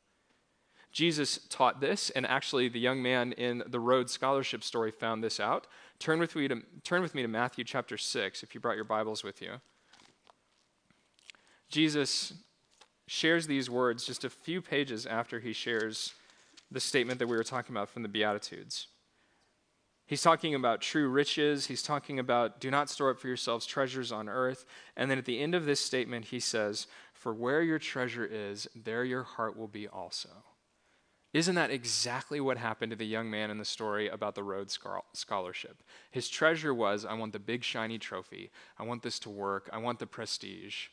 Jesus 0.93 1.39
taught 1.49 1.81
this, 1.81 2.11
and 2.11 2.23
actually, 2.27 2.69
the 2.69 2.79
young 2.79 3.01
man 3.01 3.31
in 3.33 3.63
the 3.65 3.79
Rhodes 3.79 4.11
Scholarship 4.11 4.63
story 4.63 4.91
found 4.91 5.23
this 5.23 5.39
out. 5.39 5.65
Turn 5.97 6.19
with, 6.19 6.35
me 6.35 6.47
to, 6.47 6.61
turn 6.83 7.01
with 7.01 7.15
me 7.15 7.23
to 7.23 7.27
Matthew 7.27 7.63
chapter 7.63 7.97
6, 7.97 8.43
if 8.43 8.53
you 8.53 8.61
brought 8.61 8.75
your 8.75 8.85
Bibles 8.85 9.23
with 9.23 9.41
you. 9.41 9.53
Jesus 11.67 12.33
shares 13.07 13.47
these 13.47 13.71
words 13.71 14.05
just 14.05 14.23
a 14.23 14.29
few 14.29 14.61
pages 14.61 15.07
after 15.07 15.39
he 15.39 15.51
shares 15.51 16.13
the 16.69 16.79
statement 16.79 17.17
that 17.17 17.27
we 17.27 17.35
were 17.35 17.43
talking 17.43 17.75
about 17.75 17.89
from 17.89 18.03
the 18.03 18.09
Beatitudes. 18.09 18.87
He's 20.05 20.21
talking 20.21 20.53
about 20.53 20.81
true 20.81 21.07
riches. 21.07 21.65
He's 21.65 21.81
talking 21.81 22.19
about 22.19 22.59
do 22.59 22.69
not 22.69 22.89
store 22.89 23.09
up 23.09 23.19
for 23.19 23.27
yourselves 23.27 23.65
treasures 23.65 24.11
on 24.11 24.29
earth. 24.29 24.65
And 24.95 25.09
then 25.09 25.17
at 25.17 25.25
the 25.25 25.39
end 25.39 25.55
of 25.55 25.65
this 25.65 25.79
statement, 25.79 26.25
he 26.25 26.39
says, 26.39 26.85
For 27.13 27.33
where 27.33 27.63
your 27.63 27.79
treasure 27.79 28.25
is, 28.25 28.67
there 28.75 29.03
your 29.03 29.23
heart 29.23 29.57
will 29.57 29.67
be 29.67 29.87
also. 29.87 30.29
Isn't 31.33 31.55
that 31.55 31.71
exactly 31.71 32.39
what 32.39 32.57
happened 32.57 32.91
to 32.91 32.95
the 32.95 33.07
young 33.07 33.29
man 33.29 33.49
in 33.49 33.57
the 33.57 33.65
story 33.65 34.07
about 34.07 34.35
the 34.35 34.43
Rhodes 34.43 34.77
Scholarship? 35.13 35.83
His 36.11 36.29
treasure 36.29 36.73
was 36.73 37.05
I 37.05 37.13
want 37.15 37.33
the 37.33 37.39
big 37.39 37.63
shiny 37.63 37.97
trophy. 37.97 38.51
I 38.77 38.83
want 38.83 39.01
this 39.01 39.17
to 39.19 39.31
work. 39.31 39.67
I 39.73 39.79
want 39.79 39.97
the 39.97 40.05
prestige. 40.05 40.89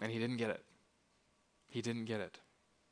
And 0.00 0.12
he 0.12 0.20
didn't 0.20 0.36
get 0.36 0.50
it. 0.50 0.64
He 1.66 1.82
didn't 1.82 2.04
get 2.04 2.20
it. 2.20 2.38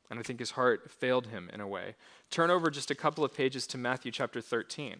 And 0.09 0.19
I 0.19 0.23
think 0.23 0.39
his 0.39 0.51
heart 0.51 0.91
failed 0.91 1.27
him 1.27 1.49
in 1.53 1.61
a 1.61 1.67
way. 1.67 1.95
Turn 2.29 2.51
over 2.51 2.69
just 2.69 2.91
a 2.91 2.95
couple 2.95 3.23
of 3.23 3.33
pages 3.33 3.65
to 3.67 3.77
Matthew 3.77 4.11
chapter 4.11 4.41
13. 4.41 4.97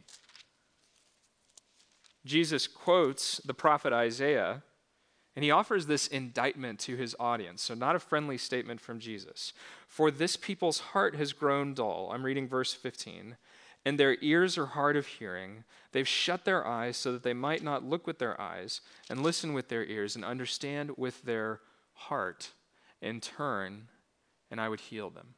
Jesus 2.26 2.68
quotes 2.68 3.38
the 3.40 3.54
prophet 3.54 3.92
Isaiah 3.92 4.64
and 5.36 5.44
he 5.44 5.52
offers 5.52 5.86
this 5.86 6.08
indictment 6.08 6.80
to 6.82 6.96
his 6.96 7.16
audience, 7.20 7.62
so 7.62 7.74
not 7.74 7.96
a 7.96 8.00
friendly 8.00 8.38
statement 8.38 8.80
from 8.80 9.00
Jesus. 9.00 9.54
For 9.88 10.12
this 10.12 10.36
people's 10.36 10.80
heart 10.80 11.16
has 11.16 11.34
grown 11.34 11.74
dull. 11.74 12.12
I'm 12.14 12.24
reading 12.24 12.48
verse 12.48 12.74
15. 12.74 13.38
And 13.86 14.00
their 14.00 14.16
ears 14.22 14.58
are 14.58 14.68
hard 14.68 14.96
of 14.96 15.08
hearing. 15.08 15.66
They've 15.92 16.08
shut 16.08 16.46
their 16.46 16.66
eyes 16.66 16.96
so 16.96 17.12
that 17.12 17.24
they 17.24 17.34
might 17.34 17.64
not 17.64 17.84
look 17.84 18.08
with 18.08 18.20
their 18.20 18.40
eyes 18.40 18.80
and 19.10 19.22
listen 19.22 19.54
with 19.54 19.68
their 19.68 19.84
ears 19.84 20.16
and 20.16 20.24
understand 20.24 20.92
with 20.98 21.24
their 21.24 21.60
heart 21.94 22.52
and 23.02 23.22
turn, 23.22 23.90
and 24.50 24.62
I 24.62 24.70
would 24.70 24.80
heal 24.80 25.10
them. 25.10 25.36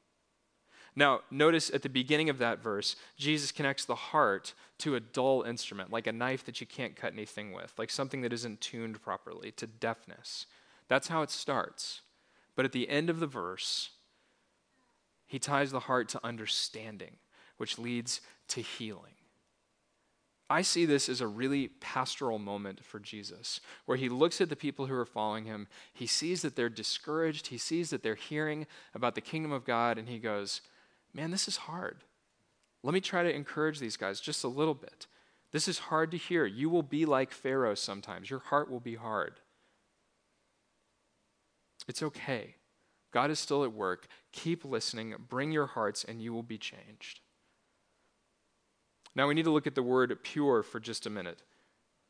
Now, 0.95 1.21
notice 1.29 1.69
at 1.71 1.81
the 1.81 1.89
beginning 1.89 2.29
of 2.29 2.37
that 2.37 2.63
verse, 2.63 2.95
Jesus 3.17 3.51
connects 3.51 3.83
the 3.85 3.95
heart 3.95 4.53
to 4.79 4.95
a 4.95 4.99
dull 4.99 5.41
instrument, 5.41 5.91
like 5.91 6.07
a 6.07 6.13
knife 6.13 6.45
that 6.45 6.61
you 6.61 6.67
can't 6.67 6.95
cut 6.95 7.13
anything 7.13 7.51
with, 7.51 7.73
like 7.77 7.89
something 7.89 8.21
that 8.21 8.31
isn't 8.31 8.61
tuned 8.61 9.01
properly, 9.01 9.51
to 9.51 9.67
deafness. 9.67 10.45
That's 10.87 11.09
how 11.09 11.21
it 11.21 11.31
starts. 11.31 12.01
But 12.55 12.65
at 12.65 12.71
the 12.71 12.89
end 12.89 13.09
of 13.09 13.19
the 13.19 13.27
verse, 13.27 13.89
he 15.27 15.39
ties 15.39 15.71
the 15.71 15.81
heart 15.81 16.07
to 16.09 16.25
understanding, 16.25 17.17
which 17.57 17.77
leads 17.77 18.21
to 18.49 18.61
healing. 18.61 19.13
I 20.49 20.61
see 20.61 20.85
this 20.85 21.09
as 21.09 21.21
a 21.21 21.27
really 21.27 21.69
pastoral 21.79 22.37
moment 22.37 22.85
for 22.85 22.99
Jesus, 22.99 23.59
where 23.85 23.97
he 23.97 24.09
looks 24.09 24.39
at 24.39 24.49
the 24.49 24.55
people 24.55 24.85
who 24.85 24.93
are 24.93 25.05
following 25.05 25.45
him. 25.45 25.67
He 25.91 26.05
sees 26.05 26.43
that 26.43 26.55
they're 26.55 26.69
discouraged. 26.69 27.47
He 27.47 27.57
sees 27.57 27.89
that 27.89 28.03
they're 28.03 28.15
hearing 28.15 28.67
about 28.93 29.15
the 29.15 29.21
kingdom 29.21 29.51
of 29.51 29.65
God, 29.65 29.97
and 29.97 30.07
he 30.07 30.19
goes, 30.19 30.61
Man, 31.15 31.31
this 31.31 31.47
is 31.47 31.55
hard. 31.55 32.03
Let 32.83 32.93
me 32.93 32.99
try 32.99 33.23
to 33.23 33.33
encourage 33.33 33.79
these 33.79 33.97
guys 33.97 34.19
just 34.19 34.43
a 34.43 34.49
little 34.49 34.73
bit. 34.73 35.07
This 35.51 35.67
is 35.69 35.79
hard 35.79 36.11
to 36.11 36.17
hear. 36.17 36.45
You 36.45 36.69
will 36.69 36.83
be 36.83 37.05
like 37.05 37.31
Pharaoh 37.31 37.75
sometimes, 37.75 38.29
your 38.29 38.39
heart 38.39 38.69
will 38.69 38.81
be 38.81 38.95
hard. 38.95 39.39
It's 41.87 42.03
okay. 42.03 42.55
God 43.11 43.31
is 43.31 43.39
still 43.39 43.63
at 43.63 43.71
work. 43.71 44.07
Keep 44.33 44.65
listening. 44.65 45.15
Bring 45.29 45.51
your 45.53 45.67
hearts, 45.67 46.03
and 46.03 46.21
you 46.21 46.33
will 46.33 46.43
be 46.43 46.57
changed. 46.57 47.21
Now, 49.15 49.27
we 49.27 49.33
need 49.33 49.45
to 49.45 49.51
look 49.51 49.67
at 49.67 49.75
the 49.75 49.83
word 49.83 50.17
pure 50.23 50.61
for 50.63 50.81
just 50.81 51.05
a 51.05 51.09
minute. 51.09 51.41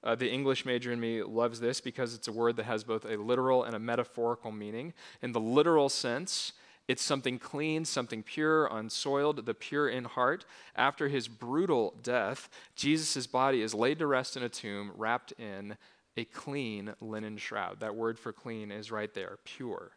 Uh, 0.04 0.16
the 0.16 0.32
English 0.32 0.66
major 0.66 0.92
in 0.92 1.00
me 1.00 1.22
loves 1.22 1.60
this 1.60 1.80
because 1.80 2.16
it's 2.16 2.28
a 2.28 2.32
word 2.32 2.56
that 2.56 2.66
has 2.66 2.84
both 2.84 3.06
a 3.06 3.18
literal 3.18 3.64
and 3.64 3.76
a 3.76 3.80
metaphorical 3.80 4.52
meaning. 4.52 4.94
In 5.22 5.32
the 5.32 5.40
literal 5.40 5.90
sense, 5.90 6.54
it's 6.88 7.02
something 7.02 7.40
clean, 7.40 7.84
something 7.86 8.22
pure, 8.22 8.68
unsoiled, 8.68 9.46
the 9.46 9.54
pure 9.54 9.90
in 9.90 10.04
heart. 10.04 10.46
After 10.76 11.08
his 11.08 11.28
brutal 11.28 11.96
death, 12.04 12.50
Jesus' 12.76 13.26
body 13.26 13.62
is 13.62 13.74
laid 13.74 14.00
to 14.00 14.08
rest 14.08 14.38
in 14.38 14.44
a 14.44 14.50
tomb 14.50 14.92
wrapped 14.96 15.32
in 15.34 15.78
a 16.16 16.26
clean 16.26 16.94
linen 17.02 17.38
shroud. 17.38 17.80
That 17.80 17.96
word 17.96 18.20
for 18.20 18.32
clean 18.32 18.72
is 18.72 18.92
right 18.92 19.14
there, 19.14 19.40
pure. 19.44 19.94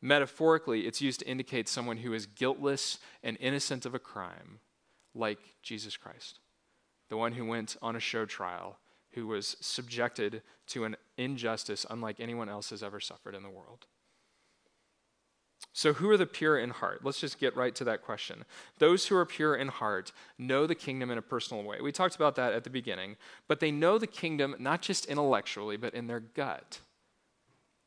Metaphorically, 0.00 0.86
it's 0.86 1.00
used 1.00 1.20
to 1.20 1.28
indicate 1.28 1.68
someone 1.68 1.98
who 1.98 2.12
is 2.12 2.26
guiltless 2.26 2.98
and 3.22 3.36
innocent 3.38 3.86
of 3.86 3.94
a 3.94 4.00
crime, 4.00 4.58
like 5.14 5.38
Jesus 5.62 5.96
Christ, 5.96 6.40
the 7.08 7.16
one 7.16 7.32
who 7.32 7.44
went 7.44 7.76
on 7.80 7.94
a 7.94 8.00
show 8.00 8.24
trial, 8.24 8.78
who 9.12 9.26
was 9.28 9.56
subjected 9.60 10.42
to 10.66 10.84
an 10.84 10.96
injustice 11.16 11.86
unlike 11.88 12.18
anyone 12.18 12.48
else 12.48 12.70
has 12.70 12.82
ever 12.82 12.98
suffered 12.98 13.34
in 13.34 13.42
the 13.42 13.50
world. 13.50 13.86
So, 15.74 15.94
who 15.94 16.10
are 16.10 16.18
the 16.18 16.26
pure 16.26 16.58
in 16.58 16.70
heart? 16.70 17.00
Let's 17.02 17.20
just 17.20 17.38
get 17.38 17.56
right 17.56 17.74
to 17.76 17.84
that 17.84 18.02
question. 18.02 18.44
Those 18.78 19.06
who 19.06 19.16
are 19.16 19.24
pure 19.24 19.54
in 19.54 19.68
heart 19.68 20.12
know 20.38 20.66
the 20.66 20.74
kingdom 20.74 21.10
in 21.10 21.16
a 21.16 21.22
personal 21.22 21.64
way. 21.64 21.80
We 21.80 21.92
talked 21.92 22.14
about 22.14 22.36
that 22.36 22.52
at 22.52 22.64
the 22.64 22.70
beginning, 22.70 23.16
but 23.48 23.60
they 23.60 23.70
know 23.70 23.96
the 23.96 24.06
kingdom 24.06 24.54
not 24.58 24.82
just 24.82 25.06
intellectually, 25.06 25.78
but 25.78 25.94
in 25.94 26.08
their 26.08 26.20
gut, 26.20 26.80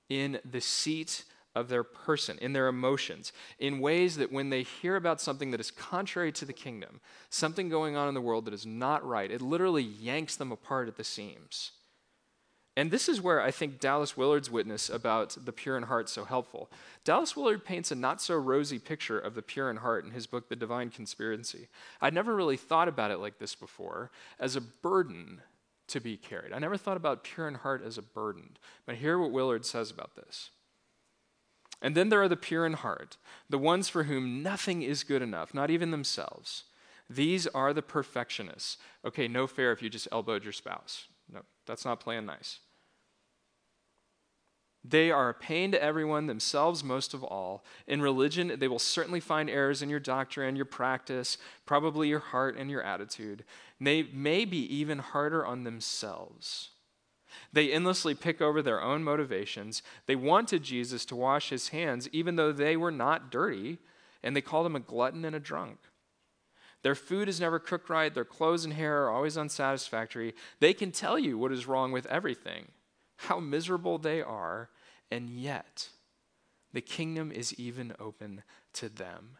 in 0.09 0.39
the 0.43 0.61
seat 0.61 1.25
of 1.53 1.69
their 1.69 1.83
person, 1.83 2.37
in 2.39 2.53
their 2.53 2.67
emotions, 2.67 3.31
in 3.59 3.79
ways 3.79 4.17
that 4.17 4.31
when 4.31 4.49
they 4.49 4.63
hear 4.63 4.95
about 4.95 5.21
something 5.21 5.51
that 5.51 5.59
is 5.59 5.71
contrary 5.71 6.31
to 6.33 6.45
the 6.45 6.53
kingdom, 6.53 6.99
something 7.29 7.69
going 7.69 7.95
on 7.95 8.09
in 8.09 8.13
the 8.13 8.21
world 8.21 8.45
that 8.45 8.53
is 8.53 8.65
not 8.65 9.05
right, 9.07 9.31
it 9.31 9.41
literally 9.41 9.83
yanks 9.83 10.35
them 10.35 10.51
apart 10.51 10.87
at 10.87 10.97
the 10.97 11.03
seams. 11.03 11.71
And 12.77 12.91
this 12.91 13.07
is 13.07 13.21
where 13.21 13.41
I 13.41 13.51
think 13.51 13.79
Dallas 13.79 14.17
Willard's 14.17 14.51
witness 14.51 14.89
about 14.89 15.37
the 15.45 15.53
pure 15.53 15.77
in 15.77 15.83
heart 15.83 16.09
so 16.09 16.25
helpful. 16.25 16.69
Dallas 17.05 17.35
Willard 17.35 17.63
paints 17.63 17.91
a 17.91 17.95
not 17.95 18.21
so 18.21 18.35
rosy 18.35 18.79
picture 18.79 19.17
of 19.17 19.33
the 19.33 19.41
pure 19.41 19.69
in 19.69 19.77
heart 19.77 20.03
in 20.03 20.11
his 20.11 20.27
book 20.27 20.49
The 20.49 20.57
Divine 20.57 20.89
Conspiracy. 20.89 21.69
I'd 22.01 22.13
never 22.13 22.35
really 22.35 22.57
thought 22.57 22.89
about 22.89 23.11
it 23.11 23.19
like 23.19 23.39
this 23.39 23.55
before, 23.55 24.11
as 24.39 24.57
a 24.57 24.61
burden 24.61 25.41
to 25.87 26.01
be 26.01 26.17
carried. 26.17 26.51
I 26.51 26.59
never 26.59 26.75
thought 26.75 26.97
about 26.97 27.23
pure 27.23 27.47
in 27.47 27.55
heart 27.55 27.81
as 27.85 27.97
a 27.97 28.01
burden. 28.01 28.57
But 28.85 28.95
hear 28.95 29.17
what 29.17 29.31
Willard 29.31 29.65
says 29.65 29.89
about 29.89 30.15
this. 30.15 30.49
And 31.81 31.95
then 31.95 32.09
there 32.09 32.21
are 32.21 32.29
the 32.29 32.35
pure 32.35 32.65
in 32.65 32.73
heart, 32.73 33.17
the 33.49 33.57
ones 33.57 33.87
for 33.87 34.03
whom 34.03 34.41
nothing 34.41 34.81
is 34.81 35.03
good 35.03 35.21
enough, 35.21 35.53
not 35.53 35.69
even 35.69 35.91
themselves. 35.91 36.63
These 37.09 37.47
are 37.47 37.73
the 37.73 37.81
perfectionists. 37.81 38.77
Okay, 39.05 39.27
no 39.27 39.45
fair 39.47 39.71
if 39.71 39.81
you 39.81 39.89
just 39.89 40.07
elbowed 40.11 40.43
your 40.43 40.53
spouse. 40.53 41.07
No, 41.31 41.41
that's 41.65 41.85
not 41.85 41.99
playing 41.99 42.25
nice. 42.25 42.59
They 44.87 45.09
are 45.09 45.29
a 45.29 45.33
pain 45.33 45.71
to 45.71 45.81
everyone, 45.81 46.27
themselves 46.27 46.83
most 46.83 47.13
of 47.15 47.23
all. 47.23 47.63
In 47.87 48.01
religion, 48.01 48.53
they 48.59 48.67
will 48.67 48.77
certainly 48.77 49.19
find 49.19 49.49
errors 49.49 49.81
in 49.81 49.89
your 49.89 49.99
doctrine, 49.99 50.55
your 50.55 50.65
practice, 50.65 51.37
probably 51.65 52.07
your 52.07 52.19
heart 52.19 52.55
and 52.55 52.69
your 52.69 52.83
attitude. 52.83 53.45
They 53.81 54.03
may 54.03 54.45
be 54.45 54.59
even 54.75 54.99
harder 54.99 55.45
on 55.45 55.63
themselves. 55.63 56.69
They 57.51 57.71
endlessly 57.71 58.13
pick 58.13 58.41
over 58.41 58.61
their 58.61 58.81
own 58.81 59.03
motivations. 59.03 59.81
They 60.05 60.15
wanted 60.15 60.61
Jesus 60.61 61.03
to 61.05 61.15
wash 61.15 61.49
his 61.49 61.69
hands, 61.69 62.07
even 62.11 62.35
though 62.35 62.51
they 62.51 62.77
were 62.77 62.91
not 62.91 63.31
dirty, 63.31 63.79
and 64.21 64.35
they 64.35 64.41
called 64.41 64.67
him 64.67 64.75
a 64.75 64.79
glutton 64.79 65.25
and 65.25 65.35
a 65.35 65.39
drunk. 65.39 65.79
Their 66.83 66.95
food 66.95 67.27
is 67.27 67.41
never 67.41 67.57
cooked 67.57 67.89
right, 67.89 68.13
their 68.13 68.23
clothes 68.23 68.65
and 68.65 68.73
hair 68.73 69.05
are 69.05 69.09
always 69.09 69.37
unsatisfactory. 69.37 70.35
They 70.59 70.73
can 70.73 70.91
tell 70.91 71.17
you 71.17 71.39
what 71.39 71.51
is 71.51 71.65
wrong 71.65 71.91
with 71.91 72.05
everything, 72.05 72.67
how 73.17 73.39
miserable 73.39 73.97
they 73.97 74.21
are, 74.21 74.69
and 75.15 75.29
yet, 75.29 75.87
the 76.73 76.81
kingdom 76.81 77.31
is 77.31 77.57
even 77.57 77.95
open 78.01 78.43
to 78.73 78.89
them. 78.89 79.37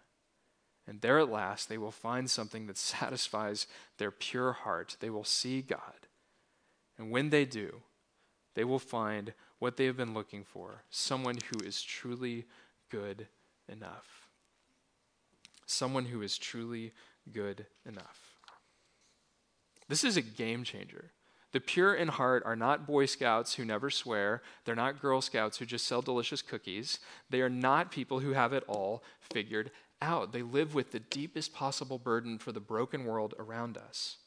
And 0.87 1.01
there 1.01 1.19
at 1.19 1.29
last, 1.29 1.67
they 1.67 1.77
will 1.77 1.91
find 1.91 2.29
something 2.29 2.67
that 2.67 2.77
satisfies 2.95 3.67
their 3.97 4.09
pure 4.09 4.53
heart. 4.53 4.95
They 5.01 5.09
will 5.09 5.25
see 5.25 5.61
God. 5.61 6.07
And 6.97 7.11
when 7.11 7.29
they 7.29 7.43
do, 7.43 7.81
they 8.53 8.63
will 8.63 8.79
find 8.79 9.33
what 9.59 9.75
they 9.75 9.85
have 9.85 9.97
been 9.97 10.13
looking 10.13 10.45
for 10.45 10.83
someone 10.89 11.39
who 11.51 11.65
is 11.65 11.81
truly 11.81 12.45
good 12.89 13.27
enough. 13.67 14.29
Someone 15.65 16.05
who 16.05 16.21
is 16.21 16.37
truly 16.37 16.93
good 17.33 17.65
enough. 17.85 18.21
This 19.89 20.05
is 20.05 20.15
a 20.15 20.21
game 20.21 20.63
changer. 20.63 21.11
The 21.55 21.61
pure 21.61 21.95
in 21.95 22.09
heart 22.09 22.43
are 22.45 22.57
not 22.57 22.85
Boy 22.85 23.05
Scouts 23.05 23.53
who 23.53 23.63
never 23.63 23.89
swear. 23.89 24.41
They're 24.65 24.75
not 24.75 24.99
Girl 25.01 25.21
Scouts 25.21 25.57
who 25.57 25.65
just 25.65 25.87
sell 25.87 26.01
delicious 26.01 26.41
cookies. 26.41 26.99
They 27.29 27.39
are 27.39 27.49
not 27.49 27.91
people 27.91 28.19
who 28.19 28.31
have 28.31 28.51
it 28.51 28.65
all 28.67 29.05
figured 29.21 29.71
out. 30.01 30.33
They 30.33 30.41
live 30.41 30.75
with 30.75 30.91
the 30.91 30.99
deepest 30.99 31.53
possible 31.53 31.97
burden 31.97 32.39
for 32.39 32.51
the 32.51 32.59
broken 32.59 33.05
world 33.05 33.35
around 33.39 33.77
us. 33.77 34.17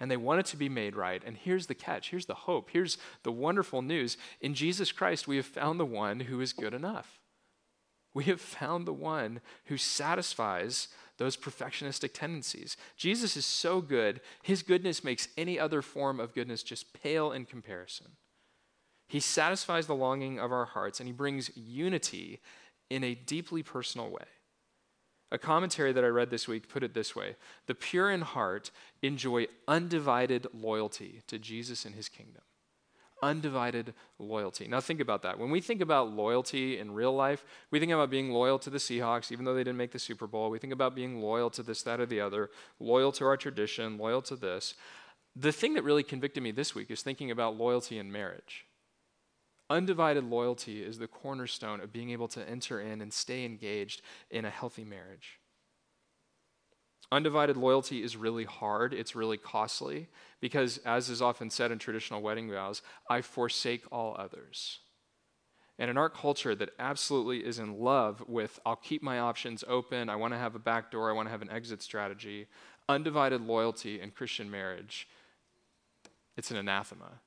And 0.00 0.10
they 0.10 0.16
want 0.16 0.40
it 0.40 0.46
to 0.46 0.56
be 0.56 0.68
made 0.68 0.96
right. 0.96 1.22
And 1.24 1.36
here's 1.36 1.68
the 1.68 1.74
catch 1.76 2.10
here's 2.10 2.26
the 2.26 2.34
hope. 2.34 2.70
Here's 2.72 2.98
the 3.22 3.30
wonderful 3.30 3.80
news. 3.80 4.16
In 4.40 4.54
Jesus 4.54 4.90
Christ, 4.90 5.28
we 5.28 5.36
have 5.36 5.46
found 5.46 5.78
the 5.78 5.86
one 5.86 6.18
who 6.18 6.40
is 6.40 6.52
good 6.52 6.74
enough. 6.74 7.20
We 8.12 8.24
have 8.24 8.40
found 8.40 8.88
the 8.88 8.92
one 8.92 9.40
who 9.66 9.76
satisfies 9.76 10.88
those 11.22 11.36
perfectionistic 11.36 12.12
tendencies. 12.12 12.76
Jesus 12.96 13.36
is 13.36 13.46
so 13.46 13.80
good, 13.80 14.20
his 14.42 14.62
goodness 14.62 15.04
makes 15.04 15.28
any 15.36 15.58
other 15.58 15.82
form 15.82 16.18
of 16.18 16.34
goodness 16.34 16.62
just 16.62 16.92
pale 16.92 17.30
in 17.32 17.44
comparison. 17.44 18.08
He 19.08 19.20
satisfies 19.20 19.86
the 19.86 19.94
longing 19.94 20.40
of 20.40 20.52
our 20.52 20.64
hearts 20.64 20.98
and 20.98 21.06
he 21.06 21.12
brings 21.12 21.56
unity 21.56 22.40
in 22.90 23.04
a 23.04 23.14
deeply 23.14 23.62
personal 23.62 24.10
way. 24.10 24.24
A 25.30 25.38
commentary 25.38 25.92
that 25.92 26.04
I 26.04 26.08
read 26.08 26.30
this 26.30 26.48
week 26.48 26.68
put 26.68 26.82
it 26.82 26.92
this 26.92 27.14
way 27.14 27.36
The 27.66 27.74
pure 27.74 28.10
in 28.10 28.22
heart 28.22 28.70
enjoy 29.00 29.46
undivided 29.68 30.46
loyalty 30.52 31.22
to 31.28 31.38
Jesus 31.38 31.84
and 31.84 31.94
his 31.94 32.08
kingdom 32.08 32.42
undivided 33.22 33.94
loyalty. 34.18 34.66
Now, 34.66 34.80
think 34.80 35.00
about 35.00 35.22
that. 35.22 35.38
When 35.38 35.50
we 35.50 35.60
think 35.60 35.80
about 35.80 36.10
loyalty 36.10 36.78
in 36.78 36.92
real 36.92 37.14
life, 37.14 37.44
we 37.70 37.78
think 37.78 37.92
about 37.92 38.10
being 38.10 38.30
loyal 38.30 38.58
to 38.58 38.70
the 38.70 38.78
Seahawks, 38.78 39.30
even 39.30 39.44
though 39.44 39.54
they 39.54 39.64
didn't 39.64 39.78
make 39.78 39.92
the 39.92 39.98
Super 39.98 40.26
Bowl. 40.26 40.50
We 40.50 40.58
think 40.58 40.72
about 40.72 40.94
being 40.94 41.20
loyal 41.20 41.48
to 41.50 41.62
this, 41.62 41.82
that, 41.84 42.00
or 42.00 42.06
the 42.06 42.20
other, 42.20 42.50
loyal 42.80 43.12
to 43.12 43.24
our 43.24 43.36
tradition, 43.36 43.96
loyal 43.96 44.22
to 44.22 44.36
this. 44.36 44.74
The 45.36 45.52
thing 45.52 45.74
that 45.74 45.84
really 45.84 46.02
convicted 46.02 46.42
me 46.42 46.50
this 46.50 46.74
week 46.74 46.90
is 46.90 47.02
thinking 47.02 47.30
about 47.30 47.56
loyalty 47.56 47.98
in 47.98 48.12
marriage. 48.12 48.66
Undivided 49.70 50.24
loyalty 50.24 50.82
is 50.82 50.98
the 50.98 51.06
cornerstone 51.06 51.80
of 51.80 51.92
being 51.92 52.10
able 52.10 52.28
to 52.28 52.46
enter 52.46 52.80
in 52.80 53.00
and 53.00 53.12
stay 53.12 53.44
engaged 53.44 54.02
in 54.30 54.44
a 54.44 54.50
healthy 54.50 54.84
marriage. 54.84 55.38
Undivided 57.12 57.58
loyalty 57.58 58.02
is 58.02 58.16
really 58.16 58.44
hard, 58.44 58.94
it's 58.94 59.14
really 59.14 59.36
costly, 59.36 60.08
because 60.40 60.78
as 60.78 61.10
is 61.10 61.20
often 61.20 61.50
said 61.50 61.70
in 61.70 61.78
traditional 61.78 62.22
wedding 62.22 62.50
vows, 62.50 62.80
I 63.10 63.20
forsake 63.20 63.84
all 63.92 64.16
others. 64.18 64.78
And 65.78 65.90
in 65.90 65.98
our 65.98 66.08
culture 66.08 66.54
that 66.54 66.70
absolutely 66.78 67.44
is 67.44 67.58
in 67.58 67.78
love 67.78 68.24
with, 68.26 68.58
I'll 68.64 68.76
keep 68.76 69.02
my 69.02 69.18
options 69.18 69.62
open, 69.68 70.08
I 70.08 70.16
want 70.16 70.32
to 70.32 70.38
have 70.38 70.54
a 70.54 70.58
back 70.58 70.90
door, 70.90 71.10
I 71.10 71.12
want 71.12 71.26
to 71.26 71.30
have 71.32 71.42
an 71.42 71.50
exit 71.50 71.82
strategy, 71.82 72.46
undivided 72.88 73.42
loyalty 73.42 74.00
in 74.00 74.10
Christian 74.10 74.50
marriage, 74.50 75.06
it's 76.34 76.50
an 76.50 76.56
anathema. 76.56 77.20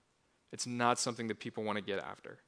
It's 0.51 0.65
not 0.65 0.97
something 0.97 1.27
that 1.27 1.39
people 1.39 1.63
want 1.63 1.77
to 1.77 1.83
get 1.83 1.99
after. 1.99 2.39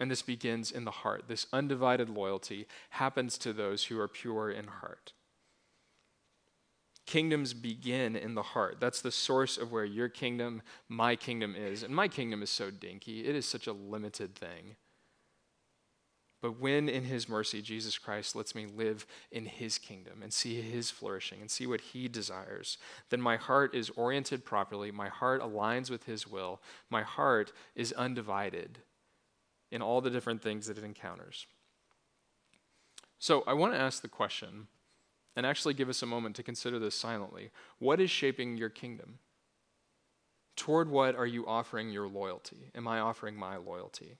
And 0.00 0.10
this 0.10 0.22
begins 0.22 0.72
in 0.72 0.84
the 0.84 0.90
heart. 0.90 1.28
This 1.28 1.46
undivided 1.52 2.08
loyalty 2.08 2.66
happens 2.90 3.38
to 3.38 3.52
those 3.52 3.84
who 3.84 4.00
are 4.00 4.08
pure 4.08 4.50
in 4.50 4.66
heart. 4.66 5.12
Kingdoms 7.08 7.54
begin 7.54 8.16
in 8.16 8.34
the 8.34 8.42
heart. 8.42 8.80
That's 8.80 9.00
the 9.00 9.10
source 9.10 9.56
of 9.56 9.72
where 9.72 9.86
your 9.86 10.10
kingdom, 10.10 10.60
my 10.90 11.16
kingdom 11.16 11.54
is. 11.56 11.82
And 11.82 11.96
my 11.96 12.06
kingdom 12.06 12.42
is 12.42 12.50
so 12.50 12.70
dinky. 12.70 13.26
It 13.26 13.34
is 13.34 13.46
such 13.46 13.66
a 13.66 13.72
limited 13.72 14.34
thing. 14.34 14.76
But 16.42 16.60
when 16.60 16.86
in 16.86 17.04
his 17.04 17.26
mercy, 17.26 17.62
Jesus 17.62 17.96
Christ 17.96 18.36
lets 18.36 18.54
me 18.54 18.66
live 18.66 19.06
in 19.32 19.46
his 19.46 19.78
kingdom 19.78 20.22
and 20.22 20.30
see 20.34 20.60
his 20.60 20.90
flourishing 20.90 21.40
and 21.40 21.50
see 21.50 21.66
what 21.66 21.80
he 21.80 22.08
desires, 22.08 22.76
then 23.08 23.22
my 23.22 23.36
heart 23.36 23.74
is 23.74 23.88
oriented 23.88 24.44
properly. 24.44 24.90
My 24.90 25.08
heart 25.08 25.40
aligns 25.40 25.88
with 25.88 26.04
his 26.04 26.28
will. 26.28 26.60
My 26.90 27.04
heart 27.04 27.52
is 27.74 27.90
undivided 27.94 28.80
in 29.70 29.80
all 29.80 30.02
the 30.02 30.10
different 30.10 30.42
things 30.42 30.66
that 30.66 30.76
it 30.76 30.84
encounters. 30.84 31.46
So 33.18 33.44
I 33.46 33.54
want 33.54 33.72
to 33.72 33.80
ask 33.80 34.02
the 34.02 34.08
question 34.08 34.66
and 35.38 35.46
actually 35.46 35.72
give 35.72 35.88
us 35.88 36.02
a 36.02 36.06
moment 36.06 36.34
to 36.34 36.42
consider 36.42 36.80
this 36.80 36.96
silently. 36.96 37.52
What 37.78 38.00
is 38.00 38.10
shaping 38.10 38.56
your 38.56 38.70
kingdom? 38.70 39.20
Toward 40.56 40.90
what 40.90 41.14
are 41.14 41.28
you 41.28 41.46
offering 41.46 41.90
your 41.90 42.08
loyalty? 42.08 42.72
Am 42.74 42.88
I 42.88 42.98
offering 42.98 43.36
my 43.36 43.56
loyalty? 43.56 44.16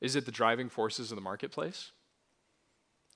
Is 0.00 0.16
it 0.16 0.26
the 0.26 0.32
driving 0.32 0.68
forces 0.68 1.12
of 1.12 1.14
the 1.14 1.22
marketplace? 1.22 1.92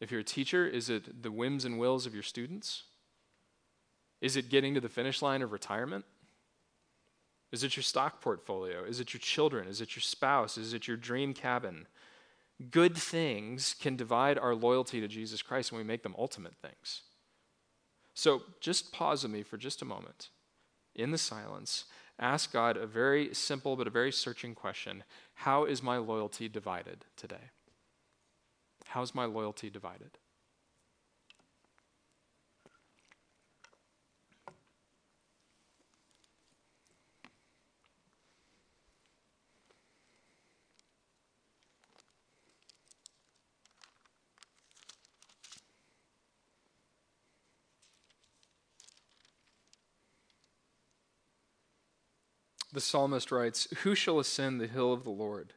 If 0.01 0.13
you're 0.13 0.21
a 0.21 0.25
teacher, 0.25 0.65
is 0.65 0.89
it 0.89 1.25
the 1.25 1.33
whims 1.33 1.65
and 1.65 1.81
wills 1.81 2.07
of 2.07 2.15
your 2.15 2.23
students? 2.23 2.85
Is 4.21 4.37
it 4.37 4.49
getting 4.49 4.75
to 4.75 4.81
the 4.81 4.89
finish 4.89 5.21
line 5.21 5.43
of 5.43 5.51
retirement? 5.51 6.05
Is 7.51 7.65
it 7.65 7.75
your 7.75 7.83
stock 7.83 8.21
portfolio? 8.21 8.85
Is 8.85 9.01
it 9.01 9.13
your 9.13 9.21
children? 9.21 9.67
Is 9.67 9.81
it 9.81 9.97
your 9.97 10.03
spouse? 10.03 10.57
Is 10.57 10.75
it 10.75 10.87
your 10.87 10.97
dream 10.97 11.35
cabin? 11.35 11.89
Good 12.71 12.97
things 12.97 13.75
can 13.79 13.97
divide 13.97 14.39
our 14.39 14.55
loyalty 14.55 15.01
to 15.01 15.09
Jesus 15.09 15.41
Christ 15.41 15.73
when 15.73 15.79
we 15.79 15.87
make 15.87 16.03
them 16.03 16.15
ultimate 16.19 16.57
things. 16.57 17.03
So 18.13 18.43
just 18.61 18.93
pause 18.93 19.23
with 19.23 19.33
me 19.33 19.43
for 19.43 19.57
just 19.57 19.81
a 19.81 19.87
moment 19.87 20.29
in 20.95 21.11
the 21.11 21.19
silence 21.19 21.85
ask 22.21 22.53
God 22.53 22.77
a 22.77 22.87
very 22.87 23.35
simple 23.35 23.77
but 23.77 23.87
a 23.87 23.91
very 23.91 24.13
searching 24.13 24.55
question 24.55 25.03
How 25.35 25.65
is 25.65 25.83
my 25.83 25.97
loyalty 25.97 26.49
divided 26.49 27.07
today? 27.17 27.51
How's 28.87 29.15
my 29.15 29.25
loyalty 29.25 29.71
divided? 29.71 30.19
The 52.81 52.87
psalmist 52.87 53.31
writes, 53.31 53.69
Who 53.83 53.95
shall 53.95 54.19
ascend 54.19 54.59
the 54.59 54.67
hill 54.67 54.91
of 54.91 55.05
the 55.05 55.11
Lord? 55.11 55.53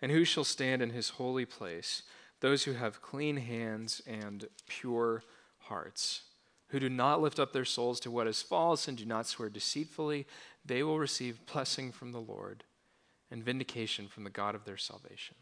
And 0.00 0.10
who 0.10 0.24
shall 0.24 0.42
stand 0.42 0.80
in 0.80 0.88
his 0.88 1.10
holy 1.10 1.44
place? 1.44 2.00
Those 2.40 2.64
who 2.64 2.72
have 2.72 3.02
clean 3.02 3.36
hands 3.36 4.00
and 4.06 4.46
pure 4.66 5.22
hearts, 5.58 6.22
who 6.68 6.80
do 6.80 6.88
not 6.88 7.20
lift 7.20 7.38
up 7.38 7.52
their 7.52 7.66
souls 7.66 8.00
to 8.00 8.10
what 8.10 8.26
is 8.26 8.40
false 8.40 8.88
and 8.88 8.96
do 8.96 9.04
not 9.04 9.26
swear 9.26 9.50
deceitfully, 9.50 10.26
they 10.64 10.82
will 10.82 10.98
receive 10.98 11.44
blessing 11.44 11.92
from 11.92 12.12
the 12.12 12.22
Lord 12.22 12.64
and 13.30 13.44
vindication 13.44 14.08
from 14.08 14.24
the 14.24 14.30
God 14.30 14.54
of 14.54 14.64
their 14.64 14.78
salvation. 14.78 15.36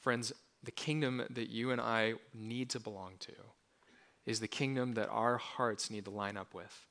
Friends, 0.00 0.34
the 0.62 0.70
kingdom 0.70 1.22
that 1.30 1.48
you 1.48 1.70
and 1.70 1.80
I 1.80 2.16
need 2.34 2.68
to 2.70 2.78
belong 2.78 3.14
to 3.20 3.32
is 4.26 4.38
the 4.38 4.48
kingdom 4.48 4.92
that 4.92 5.08
our 5.08 5.38
hearts 5.38 5.90
need 5.90 6.04
to 6.04 6.10
line 6.10 6.36
up 6.36 6.52
with. 6.52 6.88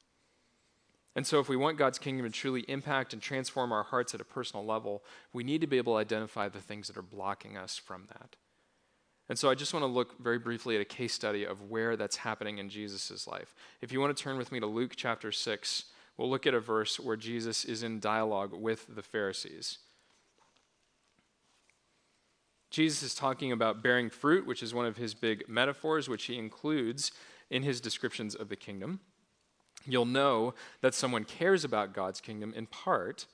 And 1.16 1.28
so, 1.28 1.40
if 1.40 1.50
we 1.50 1.58
want 1.58 1.78
God's 1.78 2.00
kingdom 2.00 2.26
to 2.26 2.32
truly 2.32 2.62
impact 2.70 3.12
and 3.12 3.22
transform 3.22 3.74
our 3.74 3.84
hearts 3.84 4.14
at 4.14 4.22
a 4.22 4.26
personal 4.26 4.66
level, 4.66 5.04
we 5.34 5.44
need 5.44 5.62
to 5.62 5.68
be 5.68 5.78
able 5.78 5.94
to 5.94 6.00
identify 6.00 6.48
the 6.48 6.62
things 6.62 6.88
that 6.88 6.98
are 6.98 7.02
blocking 7.02 7.58
us 7.58 7.78
from 7.78 8.08
that. 8.10 8.38
And 9.28 9.38
so, 9.38 9.50
I 9.50 9.56
just 9.56 9.74
want 9.74 9.84
to 9.84 9.88
look 9.88 10.22
very 10.22 10.40
briefly 10.40 10.76
at 10.76 10.82
a 10.82 10.86
case 10.86 11.14
study 11.14 11.44
of 11.44 11.70
where 11.70 11.98
that's 11.98 12.18
happening 12.18 12.60
in 12.60 12.70
Jesus' 12.70 13.28
life. 13.28 13.54
If 13.82 13.92
you 13.92 14.00
want 14.00 14.16
to 14.16 14.24
turn 14.24 14.38
with 14.38 14.54
me 14.54 14.62
to 14.62 14.66
Luke 14.66 14.94
chapter 14.96 15.34
6, 15.34 15.86
we'll 16.16 16.30
look 16.30 16.48
at 16.48 16.54
a 16.54 16.62
verse 16.62 16.98
where 16.98 17.18
Jesus 17.18 17.66
is 17.66 17.84
in 17.84 18.00
dialogue 18.00 18.54
with 18.54 18.86
the 18.88 19.04
Pharisees. 19.04 19.80
Jesus 22.70 23.04
is 23.04 23.14
talking 23.14 23.52
about 23.52 23.84
bearing 23.84 24.10
fruit, 24.10 24.48
which 24.48 24.64
is 24.64 24.74
one 24.74 24.86
of 24.86 24.96
his 24.96 25.14
big 25.14 25.44
metaphors, 25.50 26.08
which 26.08 26.24
he 26.24 26.38
includes 26.38 27.12
in 27.50 27.64
his 27.64 27.82
descriptions 27.82 28.34
of 28.34 28.48
the 28.48 28.56
kingdom 28.56 29.02
you'll 29.86 30.06
know 30.06 30.54
that 30.82 30.94
someone 30.94 31.24
cares 31.24 31.64
about 31.64 31.94
God's 31.94 32.22
kingdom 32.22 32.54
in 32.56 32.66
part 32.66 33.26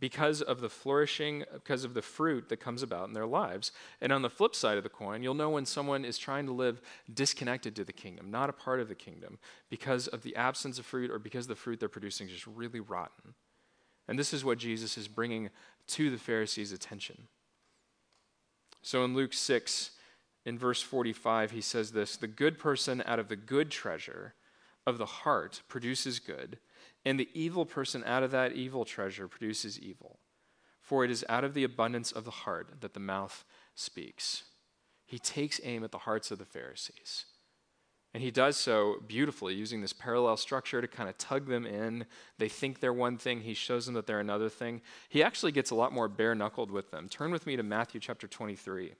because 0.00 0.42
of 0.42 0.60
the 0.60 0.68
flourishing, 0.68 1.44
because 1.52 1.84
of 1.84 1.94
the 1.94 2.02
fruit 2.02 2.48
that 2.48 2.58
comes 2.58 2.82
about 2.82 3.08
in 3.08 3.14
their 3.14 3.26
lives. 3.26 3.72
And 4.00 4.12
on 4.12 4.22
the 4.22 4.30
flip 4.30 4.54
side 4.54 4.76
of 4.76 4.84
the 4.84 4.88
coin, 4.88 5.22
you'll 5.22 5.34
know 5.34 5.50
when 5.50 5.66
someone 5.66 6.04
is 6.04 6.18
trying 6.18 6.46
to 6.46 6.52
live 6.52 6.80
disconnected 7.12 7.74
to 7.76 7.84
the 7.84 7.92
kingdom, 7.92 8.30
not 8.30 8.50
a 8.50 8.52
part 8.52 8.80
of 8.80 8.88
the 8.88 8.94
kingdom, 8.94 9.38
because 9.70 10.06
of 10.06 10.22
the 10.22 10.36
absence 10.36 10.78
of 10.78 10.86
fruit 10.86 11.10
or 11.10 11.18
because 11.18 11.46
the 11.46 11.56
fruit 11.56 11.80
they're 11.80 11.88
producing 11.88 12.28
is 12.28 12.34
just 12.34 12.46
really 12.46 12.80
rotten. 12.80 13.34
And 14.06 14.18
this 14.18 14.32
is 14.32 14.44
what 14.44 14.58
Jesus 14.58 14.96
is 14.96 15.08
bringing 15.08 15.50
to 15.88 16.10
the 16.10 16.18
Pharisees' 16.18 16.72
attention. 16.72 17.28
So 18.82 19.04
in 19.04 19.14
Luke 19.14 19.32
6, 19.32 19.90
in 20.46 20.58
verse 20.58 20.80
45, 20.80 21.50
he 21.50 21.60
says 21.60 21.92
this 21.92 22.16
The 22.16 22.26
good 22.26 22.58
person 22.58 23.02
out 23.04 23.18
of 23.18 23.28
the 23.28 23.36
good 23.36 23.70
treasure 23.70 24.34
of 24.88 24.98
the 24.98 25.06
heart 25.06 25.62
produces 25.68 26.18
good, 26.18 26.58
and 27.04 27.20
the 27.20 27.28
evil 27.34 27.64
person 27.64 28.02
out 28.04 28.22
of 28.22 28.30
that 28.32 28.52
evil 28.52 28.84
treasure 28.84 29.28
produces 29.28 29.78
evil. 29.78 30.18
For 30.80 31.04
it 31.04 31.10
is 31.10 31.24
out 31.28 31.44
of 31.44 31.54
the 31.54 31.64
abundance 31.64 32.10
of 32.10 32.24
the 32.24 32.30
heart 32.30 32.80
that 32.80 32.94
the 32.94 33.00
mouth 33.00 33.44
speaks. 33.74 34.44
He 35.04 35.18
takes 35.18 35.60
aim 35.62 35.84
at 35.84 35.92
the 35.92 35.98
hearts 35.98 36.30
of 36.30 36.38
the 36.38 36.44
Pharisees. 36.44 37.26
And 38.14 38.22
he 38.22 38.30
does 38.30 38.56
so 38.56 38.96
beautifully, 39.06 39.54
using 39.54 39.82
this 39.82 39.92
parallel 39.92 40.38
structure 40.38 40.80
to 40.80 40.88
kind 40.88 41.08
of 41.08 41.18
tug 41.18 41.46
them 41.46 41.66
in. 41.66 42.06
They 42.38 42.48
think 42.48 42.80
they're 42.80 42.92
one 42.92 43.18
thing, 43.18 43.42
he 43.42 43.54
shows 43.54 43.84
them 43.84 43.94
that 43.94 44.06
they're 44.06 44.18
another 44.18 44.48
thing. 44.48 44.80
He 45.08 45.22
actually 45.22 45.52
gets 45.52 45.70
a 45.70 45.74
lot 45.74 45.92
more 45.92 46.08
bare 46.08 46.34
knuckled 46.34 46.70
with 46.70 46.90
them. 46.90 47.08
Turn 47.08 47.30
with 47.30 47.46
me 47.46 47.56
to 47.56 47.62
Matthew 47.62 48.00
chapter 48.00 48.26
23. 48.26 48.94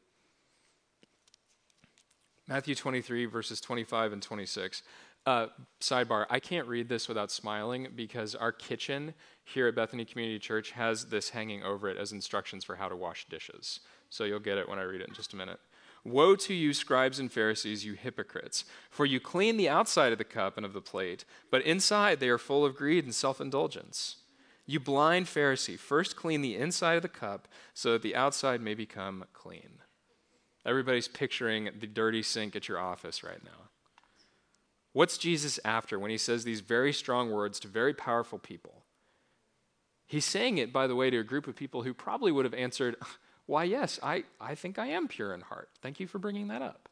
Matthew 2.49 2.75
23, 2.75 3.27
verses 3.27 3.61
25 3.61 4.15
and 4.15 4.23
26. 4.23 4.83
Uh, 5.29 5.47
sidebar, 5.79 6.25
I 6.31 6.41
can't 6.41 6.67
read 6.67 6.89
this 6.89 7.07
without 7.07 7.31
smiling 7.31 7.89
because 7.95 8.35
our 8.35 8.51
kitchen 8.51 9.13
here 9.45 9.69
at 9.69 9.75
Bethany 9.75 10.07
Community 10.07 10.39
Church 10.39 10.71
has 10.71 11.05
this 11.05 11.29
hanging 11.29 11.63
over 11.63 11.91
it 11.91 11.99
as 11.99 12.13
instructions 12.13 12.65
for 12.65 12.77
how 12.77 12.89
to 12.89 12.97
wash 12.97 13.27
dishes. 13.29 13.81
So 14.09 14.25
you'll 14.25 14.41
get 14.41 14.57
it 14.57 14.71
when 14.71 14.79
I 14.79 14.85
read 14.85 15.03
it 15.03 15.09
in 15.09 15.13
just 15.13 15.35
a 15.35 15.37
minute. 15.37 15.61
Woe 16.03 16.35
to 16.37 16.55
you, 16.55 16.73
scribes 16.73 17.19
and 17.19 17.31
Pharisees, 17.31 17.85
you 17.85 17.93
hypocrites! 17.93 18.65
For 18.89 19.05
you 19.05 19.21
clean 19.21 19.59
the 19.59 19.69
outside 19.69 20.13
of 20.13 20.19
the 20.19 20.25
cup 20.25 20.57
and 20.57 20.65
of 20.65 20.73
the 20.73 20.81
plate, 20.81 21.27
but 21.51 21.61
inside 21.61 22.21
they 22.21 22.31
are 22.31 22.39
full 22.39 22.65
of 22.65 22.75
greed 22.75 23.05
and 23.05 23.15
self 23.15 23.39
indulgence. 23.39 24.17
You 24.65 24.81
blind 24.81 25.27
Pharisee, 25.27 25.79
first 25.79 26.17
clean 26.17 26.41
the 26.41 26.57
inside 26.57 26.95
of 26.95 27.03
the 27.03 27.09
cup 27.09 27.49
so 27.75 27.93
that 27.93 28.01
the 28.01 28.17
outside 28.17 28.63
may 28.63 28.73
become 28.73 29.27
clean. 29.35 29.81
Everybody's 30.65 31.07
picturing 31.07 31.69
the 31.79 31.87
dirty 31.87 32.23
sink 32.23 32.57
at 32.57 32.67
your 32.67 32.79
office 32.79 33.23
right 33.23 33.45
now. 33.45 33.69
What's 34.93 35.19
Jesus 35.19 35.61
after 35.65 35.99
when 35.99 36.11
he 36.11 36.19
says 36.19 36.45
these 36.45 36.61
very 36.61 36.93
strong 36.93 37.31
words 37.31 37.61
to 37.61 37.69
very 37.69 37.95
powerful 37.95 38.39
people? 38.39 38.85
He's 40.07 40.25
saying 40.25 40.59
it, 40.59 40.73
by 40.73 40.87
the 40.87 40.97
way, 40.97 41.11
to 41.11 41.19
a 41.19 41.25
group 41.25 41.47
of 41.47 41.55
people 41.55 41.83
who 41.83 41.93
probably 41.93 42.33
would 42.33 42.47
have 42.47 42.55
answered, 42.55 42.97
Why, 43.47 43.65
yes, 43.65 43.99
I, 44.03 44.25
I 44.41 44.55
think 44.55 44.79
I 44.79 44.89
am 44.89 45.09
pure 45.09 45.33
in 45.33 45.41
heart. 45.41 45.71
Thank 45.81 46.01
you 46.01 46.07
for 46.07 46.19
bringing 46.19 46.49
that 46.49 46.61
up. 46.61 46.89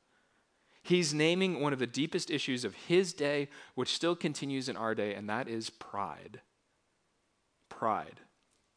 He's 0.83 1.13
naming 1.13 1.61
one 1.61 1.73
of 1.73 1.79
the 1.79 1.87
deepest 1.87 2.31
issues 2.31 2.65
of 2.65 2.75
his 2.75 3.13
day, 3.13 3.49
which 3.75 3.95
still 3.95 4.15
continues 4.15 4.69
in 4.69 4.77
our 4.77 4.95
day, 4.95 5.15
and 5.15 5.29
that 5.29 5.49
is 5.49 5.69
pride. 5.69 6.41
Pride. 7.69 8.21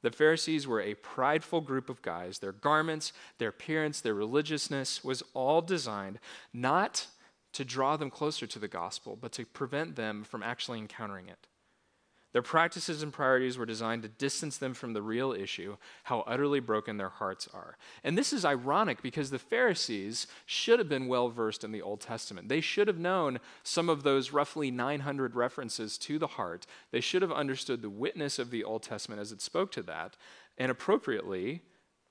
The 0.01 0.11
Pharisees 0.11 0.65
were 0.65 0.81
a 0.81 0.95
prideful 0.95 1.61
group 1.61 1.89
of 1.89 2.01
guys. 2.01 2.39
Their 2.39 2.51
garments, 2.51 3.13
their 3.37 3.49
appearance, 3.49 4.01
their 4.01 4.13
religiousness 4.13 5.03
was 5.03 5.23
all 5.33 5.61
designed 5.61 6.19
not 6.53 7.07
to 7.53 7.65
draw 7.65 7.97
them 7.97 8.09
closer 8.09 8.47
to 8.47 8.59
the 8.59 8.67
gospel, 8.67 9.17
but 9.19 9.31
to 9.33 9.45
prevent 9.45 9.95
them 9.95 10.23
from 10.23 10.43
actually 10.43 10.79
encountering 10.79 11.27
it. 11.27 11.47
Their 12.31 12.41
practices 12.43 13.01
and 13.01 13.11
priorities 13.11 13.57
were 13.57 13.65
designed 13.65 14.03
to 14.03 14.07
distance 14.07 14.57
them 14.57 14.75
from 14.75 14.93
the 14.93 15.01
real 15.01 15.33
issue, 15.33 15.77
how 16.03 16.19
utterly 16.27 16.59
broken 16.59 16.97
their 16.97 17.09
hearts 17.09 17.47
are. 17.53 17.75
And 18.03 18.15
this 18.15 18.31
is 18.31 18.45
ironic 18.45 19.01
because 19.01 19.31
the 19.31 19.39
Pharisees 19.39 20.27
should 20.45 20.77
have 20.77 20.87
been 20.87 21.07
well 21.07 21.29
versed 21.29 21.63
in 21.63 21.71
the 21.71 21.81
Old 21.81 22.01
Testament. 22.01 22.47
They 22.47 22.61
should 22.61 22.87
have 22.87 22.99
known 22.99 23.39
some 23.63 23.89
of 23.89 24.03
those 24.03 24.31
roughly 24.31 24.69
900 24.69 25.35
references 25.35 25.97
to 25.99 26.19
the 26.19 26.27
heart. 26.27 26.67
They 26.91 27.01
should 27.01 27.23
have 27.23 27.31
understood 27.31 27.81
the 27.81 27.89
witness 27.89 28.37
of 28.37 28.51
the 28.51 28.63
Old 28.63 28.83
Testament 28.83 29.19
as 29.19 29.31
it 29.31 29.41
spoke 29.41 29.71
to 29.71 29.81
that. 29.83 30.15
And 30.55 30.69
appropriately, 30.69 31.63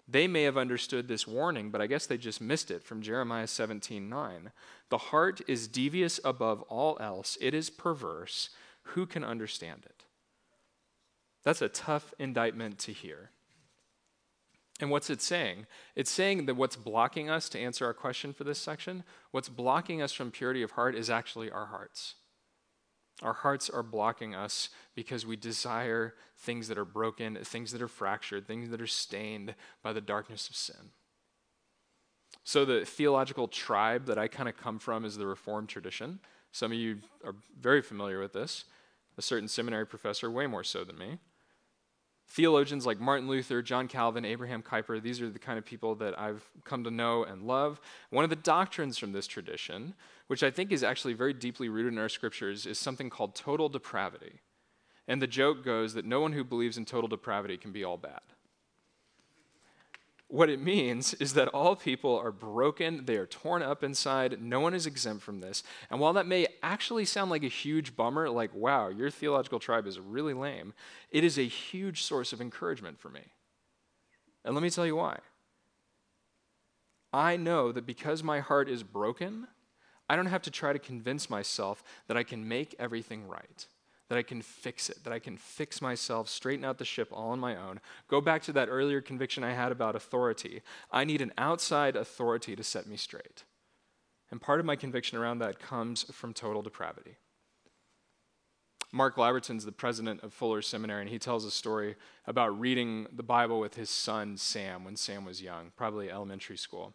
they 0.09 0.27
may 0.27 0.45
have 0.45 0.57
understood 0.57 1.07
this 1.07 1.29
warning, 1.29 1.71
but 1.71 1.83
I 1.83 1.87
guess 1.87 2.07
they 2.07 2.17
just 2.17 2.41
missed 2.41 2.71
it 2.71 2.83
from 2.83 3.03
Jeremiah 3.03 3.47
17 3.47 4.09
9. 4.09 4.51
The 4.91 4.99
heart 4.99 5.41
is 5.47 5.69
devious 5.69 6.19
above 6.25 6.63
all 6.63 6.97
else, 7.01 7.37
it 7.41 7.55
is 7.55 7.71
perverse. 7.71 8.51
Who 8.95 9.05
can 9.05 9.23
understand 9.23 9.83
it? 9.85 10.05
That's 11.45 11.61
a 11.61 11.69
tough 11.69 12.15
indictment 12.19 12.79
to 12.81 12.93
hear. 12.93 13.31
And 14.81 14.91
what's 14.91 15.11
it 15.11 15.21
saying? 15.21 15.67
It's 15.97 16.11
saying 16.11 16.47
that 16.47 16.55
what's 16.55 16.77
blocking 16.77 17.29
us 17.29 17.49
to 17.51 17.59
answer 17.59 17.85
our 17.85 17.95
question 17.95 18.33
for 18.33 18.45
this 18.45 18.59
section, 18.59 19.03
what's 19.31 19.49
blocking 19.49 20.01
us 20.01 20.13
from 20.13 20.31
purity 20.31 20.63
of 20.63 20.73
heart 20.73 20.95
is 20.95 21.11
actually 21.11 21.51
our 21.51 21.67
hearts. 21.67 22.15
Our 23.23 23.33
hearts 23.33 23.69
are 23.69 23.83
blocking 23.83 24.35
us 24.35 24.69
because 24.95 25.27
we 25.27 25.35
desire 25.37 26.15
things 26.37 26.69
that 26.69 26.79
are 26.79 26.85
broken, 26.85 27.37
things 27.43 27.73
that 27.73 27.83
are 27.83 27.89
fractured, 27.89 28.47
things 28.47 28.71
that 28.71 28.81
are 28.81 28.87
stained 28.87 29.57
by 29.83 29.93
the 29.93 30.01
darkness 30.01 30.49
of 30.49 30.55
sin. 30.55 30.93
So, 32.49 32.65
the 32.65 32.83
theological 32.83 33.47
tribe 33.47 34.07
that 34.07 34.17
I 34.17 34.27
kind 34.27 34.49
of 34.49 34.57
come 34.57 34.79
from 34.79 35.05
is 35.05 35.19
the 35.19 35.27
Reformed 35.27 35.69
tradition. 35.69 36.19
Some 36.51 36.73
of 36.73 36.79
you 36.79 36.97
are 37.23 37.35
very 37.61 37.83
familiar 37.83 38.21
with 38.21 38.33
this. 38.33 38.65
A 39.19 39.21
certain 39.21 39.49
seminary 39.49 39.87
professor, 39.87 40.31
way 40.31 40.47
more 40.47 40.65
so 40.65 40.83
than 40.83 40.97
me. 40.97 41.19
Theologians 42.27 42.87
like 42.87 43.01
Martin 43.01 43.29
Luther, 43.29 43.61
John 43.61 43.87
Calvin, 43.87 44.25
Abraham 44.25 44.63
Kuyper, 44.63 45.03
these 45.03 45.21
are 45.21 45.29
the 45.29 45.39
kind 45.39 45.59
of 45.59 45.67
people 45.67 45.95
that 45.97 46.19
I've 46.19 46.43
come 46.65 46.85
to 46.85 46.91
know 46.91 47.23
and 47.23 47.43
love. 47.43 47.83
One 48.09 48.25
of 48.25 48.31
the 48.31 48.37
doctrines 48.37 48.97
from 48.97 49.13
this 49.13 49.27
tradition, 49.27 49.93
which 50.29 50.43
I 50.43 50.51
think 50.51 50.73
is 50.73 50.83
actually 50.83 51.13
very 51.13 51.35
deeply 51.35 51.69
rooted 51.69 51.93
in 51.93 51.99
our 51.99 52.09
scriptures, 52.09 52.65
is 52.65 52.79
something 52.79 53.11
called 53.11 53.35
total 53.35 53.69
depravity. 53.69 54.41
And 55.07 55.21
the 55.21 55.27
joke 55.27 55.63
goes 55.63 55.93
that 55.93 56.07
no 56.07 56.23
one 56.23 56.33
who 56.33 56.45
believes 56.45 56.79
in 56.79 56.87
total 56.87 57.09
depravity 57.09 57.59
can 57.59 57.73
be 57.73 57.85
all 57.85 57.99
bad. 57.99 58.23
What 60.31 60.51
it 60.51 60.61
means 60.61 61.15
is 61.15 61.33
that 61.35 61.49
all 61.49 61.75
people 61.75 62.19
are 62.19 62.31
broken, 62.31 63.07
they 63.07 63.17
are 63.17 63.27
torn 63.27 63.63
up 63.63 63.83
inside, 63.83 64.43
no 64.43 64.61
one 64.61 64.75
is 64.75 64.87
exempt 64.87 65.23
from 65.23 65.41
this. 65.41 65.63
And 65.91 66.01
while 66.01 66.13
that 66.13 66.27
may 66.27 66.49
actually 66.63 67.07
sound 67.07 67.31
like 67.31 67.45
a 67.45 67.49
huge 67.49 67.97
bummer, 67.97 68.29
like, 68.29 68.55
wow, 68.55 68.89
your 68.89 69.09
theological 69.11 69.59
tribe 69.59 69.87
is 69.87 69.99
really 69.99 70.35
lame, 70.35 70.75
it 71.11 71.25
is 71.25 71.39
a 71.39 71.47
huge 71.47 72.03
source 72.03 72.35
of 72.35 72.43
encouragement 72.43 73.01
for 73.01 73.09
me. 73.09 73.23
And 74.45 74.55
let 74.55 74.63
me 74.63 74.69
tell 74.69 74.87
you 74.87 74.97
why. 74.97 75.19
I 77.11 77.39
know 77.39 77.73
that 77.73 77.87
because 77.87 78.23
my 78.23 78.41
heart 78.41 78.69
is 78.69 78.83
broken, 78.83 79.49
I 80.11 80.17
don't 80.17 80.27
have 80.27 80.43
to 80.43 80.51
try 80.51 80.75
to 80.75 80.79
convince 80.79 81.31
myself 81.31 81.83
that 82.07 82.19
I 82.19 82.23
can 82.23 82.47
make 82.47 82.75
everything 82.79 83.27
right 83.27 83.67
that 84.09 84.19
I 84.19 84.23
can 84.23 84.41
fix 84.43 84.89
it, 84.89 85.05
that 85.05 85.13
I 85.13 85.19
can 85.19 85.37
fix 85.37 85.83
myself, 85.83 86.29
straighten 86.29 86.65
out 86.65 86.79
the 86.79 86.85
ship 86.85 87.09
all 87.13 87.31
on 87.31 87.41
my 87.41 87.57
own. 87.57 87.81
Go 88.09 88.21
back 88.21 88.43
to 88.45 88.53
that 88.53 88.69
earlier 88.71 89.01
conviction 89.01 89.45
I 89.45 89.53
had 89.53 89.71
about 89.71 89.97
authority. 89.97 90.63
I 90.91 91.05
need 91.05 91.21
an 91.21 91.33
outside 91.37 91.95
authority 91.95 92.57
to 92.57 92.65
set 92.65 92.87
me 92.87 92.97
straight. 92.97 93.45
And 94.31 94.41
part 94.41 94.61
of 94.61 94.67
my 94.67 94.77
conviction 94.77 95.19
around 95.19 95.39
that 95.39 95.59
comes 95.59 96.05
from 96.13 96.33
total 96.33 96.63
depravity. 96.63 97.17
Mark 98.91 99.17
Labberton's 99.17 99.67
the 99.67 99.73
president 99.73 100.23
of 100.23 100.33
Fuller 100.33 100.63
Seminary, 100.63 101.03
and 101.03 101.11
he 101.11 101.19
tells 101.19 101.45
a 101.45 101.51
story 101.51 101.97
about 102.27 102.59
reading 102.59 103.07
the 103.15 103.23
Bible 103.23 103.61
with 103.61 103.75
his 103.75 103.91
son 103.91 104.39
Sam 104.39 104.85
when 104.85 104.97
Sam 104.97 105.27
was 105.27 105.43
young, 105.43 105.73
probably 105.77 106.11
elementary 106.11 106.57
school. 106.57 106.95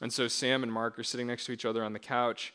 And 0.00 0.10
so 0.10 0.26
Sam 0.26 0.62
and 0.62 0.72
Mark 0.72 0.98
are 0.98 1.04
sitting 1.04 1.26
next 1.26 1.44
to 1.46 1.52
each 1.52 1.66
other 1.66 1.84
on 1.84 1.92
the 1.92 1.98
couch, 1.98 2.54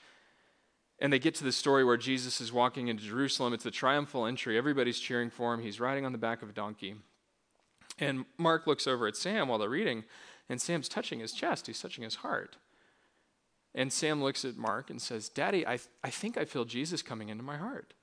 and 0.99 1.13
they 1.13 1.19
get 1.19 1.35
to 1.35 1.43
the 1.43 1.51
story 1.51 1.83
where 1.83 1.97
Jesus 1.97 2.41
is 2.41 2.51
walking 2.51 2.87
into 2.87 3.03
Jerusalem. 3.03 3.53
It's 3.53 3.63
the 3.63 3.71
triumphal 3.71 4.25
entry. 4.25 4.57
Everybody's 4.57 4.99
cheering 4.99 5.29
for 5.29 5.53
him. 5.53 5.61
He's 5.61 5.79
riding 5.79 6.05
on 6.05 6.11
the 6.11 6.17
back 6.17 6.41
of 6.41 6.49
a 6.49 6.53
donkey. 6.53 6.95
And 7.99 8.25
Mark 8.37 8.67
looks 8.67 8.87
over 8.87 9.07
at 9.07 9.15
Sam 9.15 9.47
while 9.47 9.57
they're 9.57 9.69
reading, 9.69 10.03
and 10.49 10.61
Sam's 10.61 10.89
touching 10.89 11.19
his 11.19 11.33
chest. 11.33 11.67
He's 11.67 11.81
touching 11.81 12.03
his 12.03 12.15
heart. 12.15 12.57
And 13.73 13.93
Sam 13.93 14.23
looks 14.23 14.43
at 14.43 14.57
Mark 14.57 14.89
and 14.89 15.01
says, 15.01 15.29
Daddy, 15.29 15.65
I, 15.65 15.77
th- 15.77 15.89
I 16.03 16.09
think 16.09 16.37
I 16.37 16.45
feel 16.45 16.65
Jesus 16.65 17.01
coming 17.01 17.29
into 17.29 17.43
my 17.43 17.57
heart. 17.57 17.93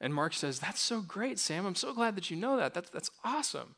And 0.00 0.14
Mark 0.14 0.32
says, 0.32 0.60
That's 0.60 0.80
so 0.80 1.00
great, 1.00 1.38
Sam. 1.38 1.66
I'm 1.66 1.74
so 1.74 1.92
glad 1.92 2.16
that 2.16 2.30
you 2.30 2.36
know 2.36 2.56
that. 2.56 2.74
That's, 2.74 2.90
that's 2.90 3.10
awesome. 3.24 3.74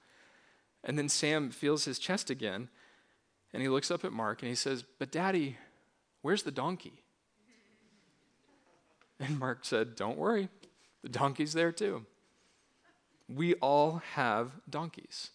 And 0.85 0.99
then 0.99 1.09
Sam 1.09 1.51
feels 1.51 1.85
his 1.85 1.99
chest 1.99 2.31
again, 2.31 2.69
and 3.53 3.63
he 3.63 3.69
looks 3.69 3.91
up 3.91 4.05
at 4.05 4.13
Mark 4.13 4.43
and 4.43 4.49
he 4.49 4.55
says, 4.55 4.85
But 4.99 5.13
Daddy, 5.13 5.57
where's 6.23 6.43
the 6.43 6.51
donkey? 6.51 7.00
And 9.21 9.39
Mark 9.39 9.65
said, 9.65 9.95
Don't 9.95 10.19
worry, 10.19 10.49
the 11.03 11.09
donkey's 11.09 11.53
there 11.53 11.73
too. 11.73 12.07
We 13.29 13.55
all 13.55 14.03
have 14.15 14.53
donkeys. 14.69 15.31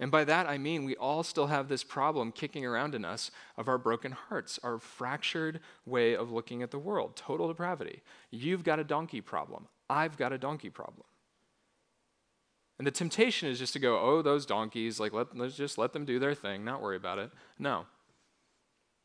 And 0.00 0.12
by 0.12 0.22
that 0.24 0.48
I 0.48 0.58
mean 0.58 0.84
we 0.84 0.94
all 0.94 1.24
still 1.24 1.48
have 1.48 1.68
this 1.68 1.82
problem 1.82 2.30
kicking 2.30 2.64
around 2.64 2.94
in 2.94 3.04
us 3.04 3.32
of 3.56 3.66
our 3.66 3.78
broken 3.78 4.12
hearts, 4.12 4.58
our 4.62 4.78
fractured 4.78 5.58
way 5.84 6.14
of 6.14 6.30
looking 6.30 6.62
at 6.62 6.70
the 6.70 6.78
world, 6.78 7.16
total 7.16 7.48
depravity. 7.48 8.02
You've 8.30 8.62
got 8.62 8.78
a 8.78 8.84
donkey 8.84 9.20
problem. 9.20 9.66
I've 9.90 10.16
got 10.16 10.32
a 10.32 10.38
donkey 10.38 10.70
problem. 10.70 11.06
And 12.78 12.86
the 12.86 12.92
temptation 12.92 13.48
is 13.48 13.58
just 13.58 13.72
to 13.72 13.80
go, 13.80 13.98
oh, 13.98 14.22
those 14.22 14.46
donkeys, 14.46 15.00
like 15.00 15.12
let, 15.12 15.36
let's 15.36 15.56
just 15.56 15.78
let 15.78 15.92
them 15.92 16.04
do 16.04 16.20
their 16.20 16.34
thing, 16.34 16.64
not 16.64 16.80
worry 16.80 16.96
about 16.96 17.18
it. 17.18 17.32
No 17.58 17.86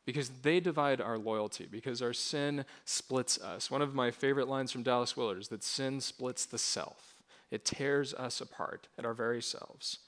because 0.04 0.28
they 0.42 0.60
divide 0.60 1.00
our 1.00 1.18
loyalty, 1.18 1.66
because 1.70 2.02
our 2.02 2.12
sin 2.12 2.64
splits 2.84 3.40
us. 3.40 3.70
One 3.70 3.82
of 3.82 3.94
my 3.94 4.10
favorite 4.10 4.48
lines 4.48 4.70
from 4.70 4.82
Dallas 4.82 5.16
Willard 5.16 5.38
is 5.38 5.48
that 5.48 5.64
sin 5.64 6.00
splits 6.00 6.44
the 6.44 6.58
self, 6.58 7.14
it 7.50 7.64
tears 7.64 8.12
us 8.14 8.40
apart 8.40 8.88
at 8.98 9.04
our 9.04 9.14
very 9.14 9.42
selves. 9.42 9.98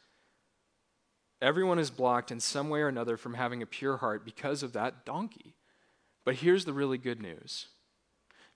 Everyone 1.40 1.78
is 1.78 1.90
blocked 1.90 2.30
in 2.30 2.40
some 2.40 2.70
way 2.70 2.80
or 2.80 2.88
another 2.88 3.16
from 3.16 3.34
having 3.34 3.62
a 3.62 3.66
pure 3.66 3.98
heart 3.98 4.24
because 4.24 4.62
of 4.62 4.72
that 4.72 5.04
donkey. 5.04 5.54
But 6.24 6.36
here's 6.36 6.64
the 6.64 6.72
really 6.72 6.98
good 6.98 7.20
news. 7.20 7.68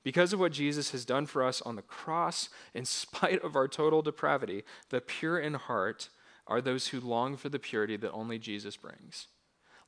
Because 0.02 0.32
of 0.32 0.40
what 0.40 0.52
Jesus 0.52 0.92
has 0.92 1.04
done 1.04 1.26
for 1.26 1.44
us 1.44 1.60
on 1.60 1.76
the 1.76 1.82
cross, 1.82 2.48
in 2.72 2.86
spite 2.86 3.42
of 3.44 3.54
our 3.54 3.68
total 3.68 4.00
depravity, 4.00 4.64
the 4.88 5.02
pure 5.02 5.38
in 5.38 5.54
heart 5.54 6.08
are 6.46 6.62
those 6.62 6.88
who 6.88 7.00
long 7.00 7.36
for 7.36 7.50
the 7.50 7.58
purity 7.58 7.96
that 7.98 8.10
only 8.12 8.38
Jesus 8.38 8.76
brings. 8.76 9.28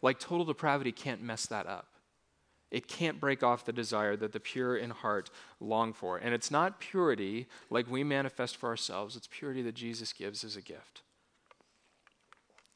Like 0.02 0.18
total 0.18 0.44
depravity 0.44 0.92
can't 0.92 1.22
mess 1.22 1.46
that 1.46 1.66
up. 1.66 1.88
It 2.70 2.88
can't 2.88 3.20
break 3.20 3.42
off 3.42 3.66
the 3.66 3.72
desire 3.72 4.16
that 4.16 4.32
the 4.32 4.40
pure 4.40 4.76
in 4.76 4.90
heart 4.90 5.30
long 5.60 5.92
for. 5.92 6.16
And 6.16 6.34
it's 6.34 6.50
not 6.50 6.80
purity 6.80 7.46
like 7.70 7.88
we 7.88 8.02
manifest 8.02 8.56
for 8.56 8.68
ourselves, 8.68 9.14
it's 9.14 9.28
purity 9.30 9.62
that 9.62 9.74
Jesus 9.74 10.12
gives 10.12 10.42
as 10.42 10.56
a 10.56 10.62
gift. 10.62 11.02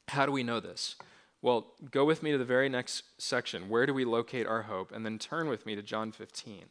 How 0.09 0.27
do 0.27 0.33
we 0.33 0.43
know 0.43 0.61
this? 0.61 0.97
Well, 1.43 1.69
go 1.91 2.05
with 2.05 2.23
me 2.23 2.31
to 2.33 2.39
the 2.39 2.45
very 2.45 2.69
next 2.69 3.05
section. 3.19 3.69
Where 3.69 3.87
do 3.87 3.95
we 3.95 4.05
locate 4.05 4.47
our 4.47 4.63
hope? 4.63 4.93
And 4.93 5.05
then 5.05 5.19
turn 5.19 5.49
with 5.49 5.65
me 5.65 5.75
to 5.75 5.83
John 5.83 6.13
15. 6.13 6.65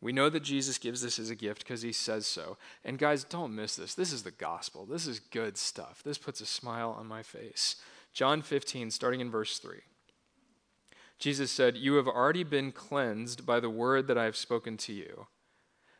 We 0.00 0.12
know 0.12 0.28
that 0.28 0.44
Jesus 0.44 0.78
gives 0.78 1.02
this 1.02 1.18
as 1.18 1.30
a 1.30 1.34
gift 1.34 1.64
because 1.64 1.82
he 1.82 1.92
says 1.92 2.26
so. 2.26 2.56
And 2.84 2.98
guys, 2.98 3.24
don't 3.24 3.54
miss 3.54 3.76
this. 3.76 3.94
This 3.94 4.12
is 4.12 4.22
the 4.22 4.30
gospel. 4.30 4.86
This 4.86 5.06
is 5.06 5.18
good 5.18 5.56
stuff. 5.56 6.02
This 6.04 6.18
puts 6.18 6.40
a 6.40 6.46
smile 6.46 6.96
on 6.98 7.06
my 7.06 7.22
face. 7.22 7.76
John 8.12 8.42
15, 8.42 8.90
starting 8.90 9.20
in 9.20 9.30
verse 9.30 9.58
3. 9.58 9.78
Jesus 11.18 11.50
said, 11.50 11.76
You 11.76 11.94
have 11.94 12.06
already 12.06 12.44
been 12.44 12.72
cleansed 12.72 13.44
by 13.44 13.60
the 13.60 13.70
word 13.70 14.06
that 14.06 14.18
I 14.18 14.24
have 14.24 14.36
spoken 14.36 14.76
to 14.78 14.92
you. 14.92 15.26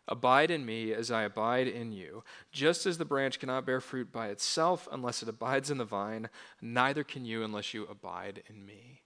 Abide 0.06 0.50
in 0.50 0.64
me 0.64 0.92
as 0.92 1.10
I 1.10 1.24
abide 1.24 1.68
in 1.68 1.92
you. 1.92 2.24
Just 2.50 2.86
as 2.86 2.96
the 2.96 3.04
branch 3.04 3.38
cannot 3.38 3.66
bear 3.66 3.80
fruit 3.80 4.10
by 4.10 4.28
itself 4.28 4.88
unless 4.90 5.22
it 5.22 5.28
abides 5.28 5.70
in 5.70 5.76
the 5.76 5.84
vine, 5.84 6.30
neither 6.62 7.04
can 7.04 7.26
you 7.26 7.44
unless 7.44 7.74
you 7.74 7.86
abide 7.86 8.42
in 8.48 8.64
me. 8.64 9.02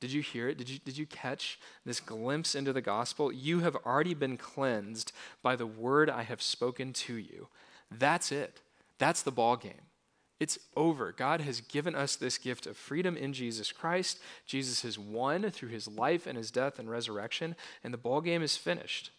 Did 0.00 0.12
you 0.12 0.22
hear 0.22 0.48
it? 0.48 0.58
Did 0.58 0.70
you, 0.70 0.78
did 0.78 0.96
you 0.96 1.06
catch 1.06 1.58
this 1.84 2.00
glimpse 2.00 2.54
into 2.54 2.72
the 2.72 2.82
gospel? 2.82 3.32
You 3.32 3.60
have 3.60 3.76
already 3.76 4.14
been 4.14 4.36
cleansed 4.36 5.12
by 5.42 5.56
the 5.56 5.66
word 5.66 6.08
I 6.08 6.22
have 6.22 6.42
spoken 6.42 6.92
to 6.94 7.14
you. 7.14 7.48
That's 7.90 8.32
it. 8.32 8.60
That's 8.98 9.22
the 9.22 9.32
ball 9.32 9.56
game. 9.56 9.86
It's 10.38 10.58
over. 10.76 11.12
God 11.12 11.40
has 11.40 11.62
given 11.62 11.94
us 11.94 12.14
this 12.14 12.36
gift 12.36 12.66
of 12.66 12.76
freedom 12.76 13.16
in 13.16 13.32
Jesus 13.32 13.72
Christ. 13.72 14.18
Jesus 14.44 14.82
has 14.82 14.98
won 14.98 15.50
through 15.50 15.70
his 15.70 15.88
life 15.88 16.26
and 16.26 16.36
his 16.36 16.50
death 16.50 16.78
and 16.78 16.90
resurrection, 16.90 17.56
and 17.82 17.92
the 17.92 17.98
ball 17.98 18.20
game 18.20 18.42
is 18.42 18.56
finished. 18.56 19.10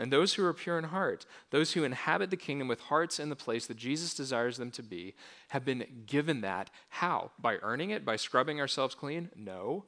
And 0.00 0.12
those 0.12 0.34
who 0.34 0.44
are 0.44 0.54
pure 0.54 0.78
in 0.78 0.84
heart, 0.84 1.26
those 1.50 1.72
who 1.72 1.84
inhabit 1.84 2.30
the 2.30 2.36
kingdom 2.36 2.66
with 2.66 2.80
hearts 2.80 3.18
in 3.18 3.28
the 3.28 3.36
place 3.36 3.66
that 3.66 3.76
Jesus 3.76 4.14
desires 4.14 4.56
them 4.56 4.70
to 4.72 4.82
be, 4.82 5.14
have 5.48 5.64
been 5.64 5.84
given 6.06 6.40
that. 6.42 6.70
How? 6.88 7.30
By 7.38 7.56
earning 7.62 7.90
it? 7.90 8.04
By 8.04 8.16
scrubbing 8.16 8.58
ourselves 8.60 8.94
clean? 8.94 9.30
No. 9.36 9.84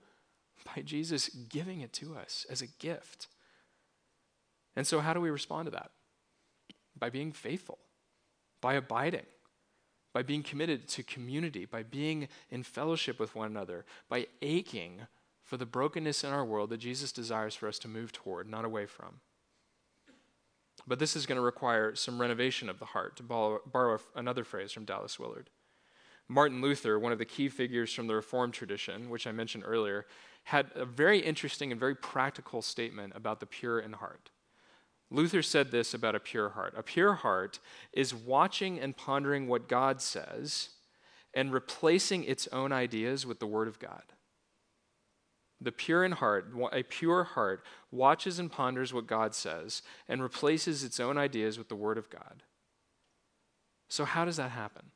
By 0.76 0.82
Jesus 0.82 1.28
giving 1.28 1.80
it 1.80 1.92
to 1.94 2.16
us 2.16 2.46
as 2.50 2.62
a 2.62 2.66
gift. 2.66 3.28
And 4.76 4.86
so, 4.86 5.00
how 5.00 5.14
do 5.14 5.20
we 5.20 5.30
respond 5.30 5.66
to 5.66 5.70
that? 5.72 5.90
By 6.98 7.10
being 7.10 7.32
faithful, 7.32 7.78
by 8.60 8.74
abiding 8.74 9.26
by 10.14 10.22
being 10.22 10.42
committed 10.42 10.88
to 10.88 11.02
community, 11.02 11.66
by 11.66 11.82
being 11.82 12.28
in 12.48 12.62
fellowship 12.62 13.18
with 13.18 13.34
one 13.34 13.50
another, 13.50 13.84
by 14.08 14.26
aching 14.40 15.02
for 15.42 15.58
the 15.58 15.66
brokenness 15.66 16.24
in 16.24 16.30
our 16.30 16.44
world 16.44 16.70
that 16.70 16.78
Jesus 16.78 17.12
desires 17.12 17.54
for 17.54 17.68
us 17.68 17.78
to 17.80 17.88
move 17.88 18.12
toward, 18.12 18.48
not 18.48 18.64
away 18.64 18.86
from. 18.86 19.20
But 20.86 20.98
this 20.98 21.16
is 21.16 21.26
going 21.26 21.36
to 21.36 21.42
require 21.42 21.94
some 21.94 22.20
renovation 22.20 22.68
of 22.68 22.78
the 22.78 22.86
heart, 22.86 23.16
to 23.16 23.22
borrow, 23.22 23.98
another 24.14 24.44
phrase 24.44 24.72
from 24.72 24.84
Dallas 24.84 25.18
Willard. 25.18 25.50
Martin 26.28 26.62
Luther, 26.62 26.98
one 26.98 27.12
of 27.12 27.18
the 27.18 27.24
key 27.24 27.48
figures 27.48 27.92
from 27.92 28.06
the 28.06 28.14
Reformed 28.14 28.54
tradition, 28.54 29.10
which 29.10 29.26
I 29.26 29.32
mentioned 29.32 29.64
earlier, 29.66 30.06
had 30.44 30.70
a 30.74 30.84
very 30.84 31.18
interesting 31.18 31.70
and 31.70 31.80
very 31.80 31.94
practical 31.94 32.62
statement 32.62 33.12
about 33.16 33.40
the 33.40 33.46
pure 33.46 33.80
in 33.80 33.94
heart. 33.94 34.30
Luther 35.14 35.42
said 35.42 35.70
this 35.70 35.94
about 35.94 36.16
a 36.16 36.20
pure 36.20 36.50
heart 36.50 36.74
a 36.76 36.82
pure 36.82 37.14
heart 37.14 37.60
is 37.92 38.14
watching 38.14 38.80
and 38.80 38.96
pondering 38.96 39.46
what 39.46 39.68
God 39.68 40.00
says 40.00 40.70
and 41.32 41.52
replacing 41.52 42.24
its 42.24 42.48
own 42.48 42.72
ideas 42.72 43.26
with 43.26 43.40
the 43.40 43.46
Word 43.46 43.68
of 43.68 43.78
God. 43.78 44.02
The 45.60 45.72
pure 45.72 46.04
in 46.04 46.12
heart, 46.12 46.52
a 46.72 46.82
pure 46.82 47.24
heart, 47.24 47.64
watches 47.90 48.38
and 48.38 48.50
ponders 48.50 48.92
what 48.92 49.06
God 49.06 49.34
says 49.34 49.82
and 50.08 50.22
replaces 50.22 50.84
its 50.84 51.00
own 51.00 51.16
ideas 51.16 51.58
with 51.58 51.68
the 51.68 51.76
Word 51.76 51.96
of 51.96 52.10
God. 52.10 52.42
So, 53.88 54.04
how 54.04 54.24
does 54.24 54.36
that 54.36 54.50
happen? 54.50 54.90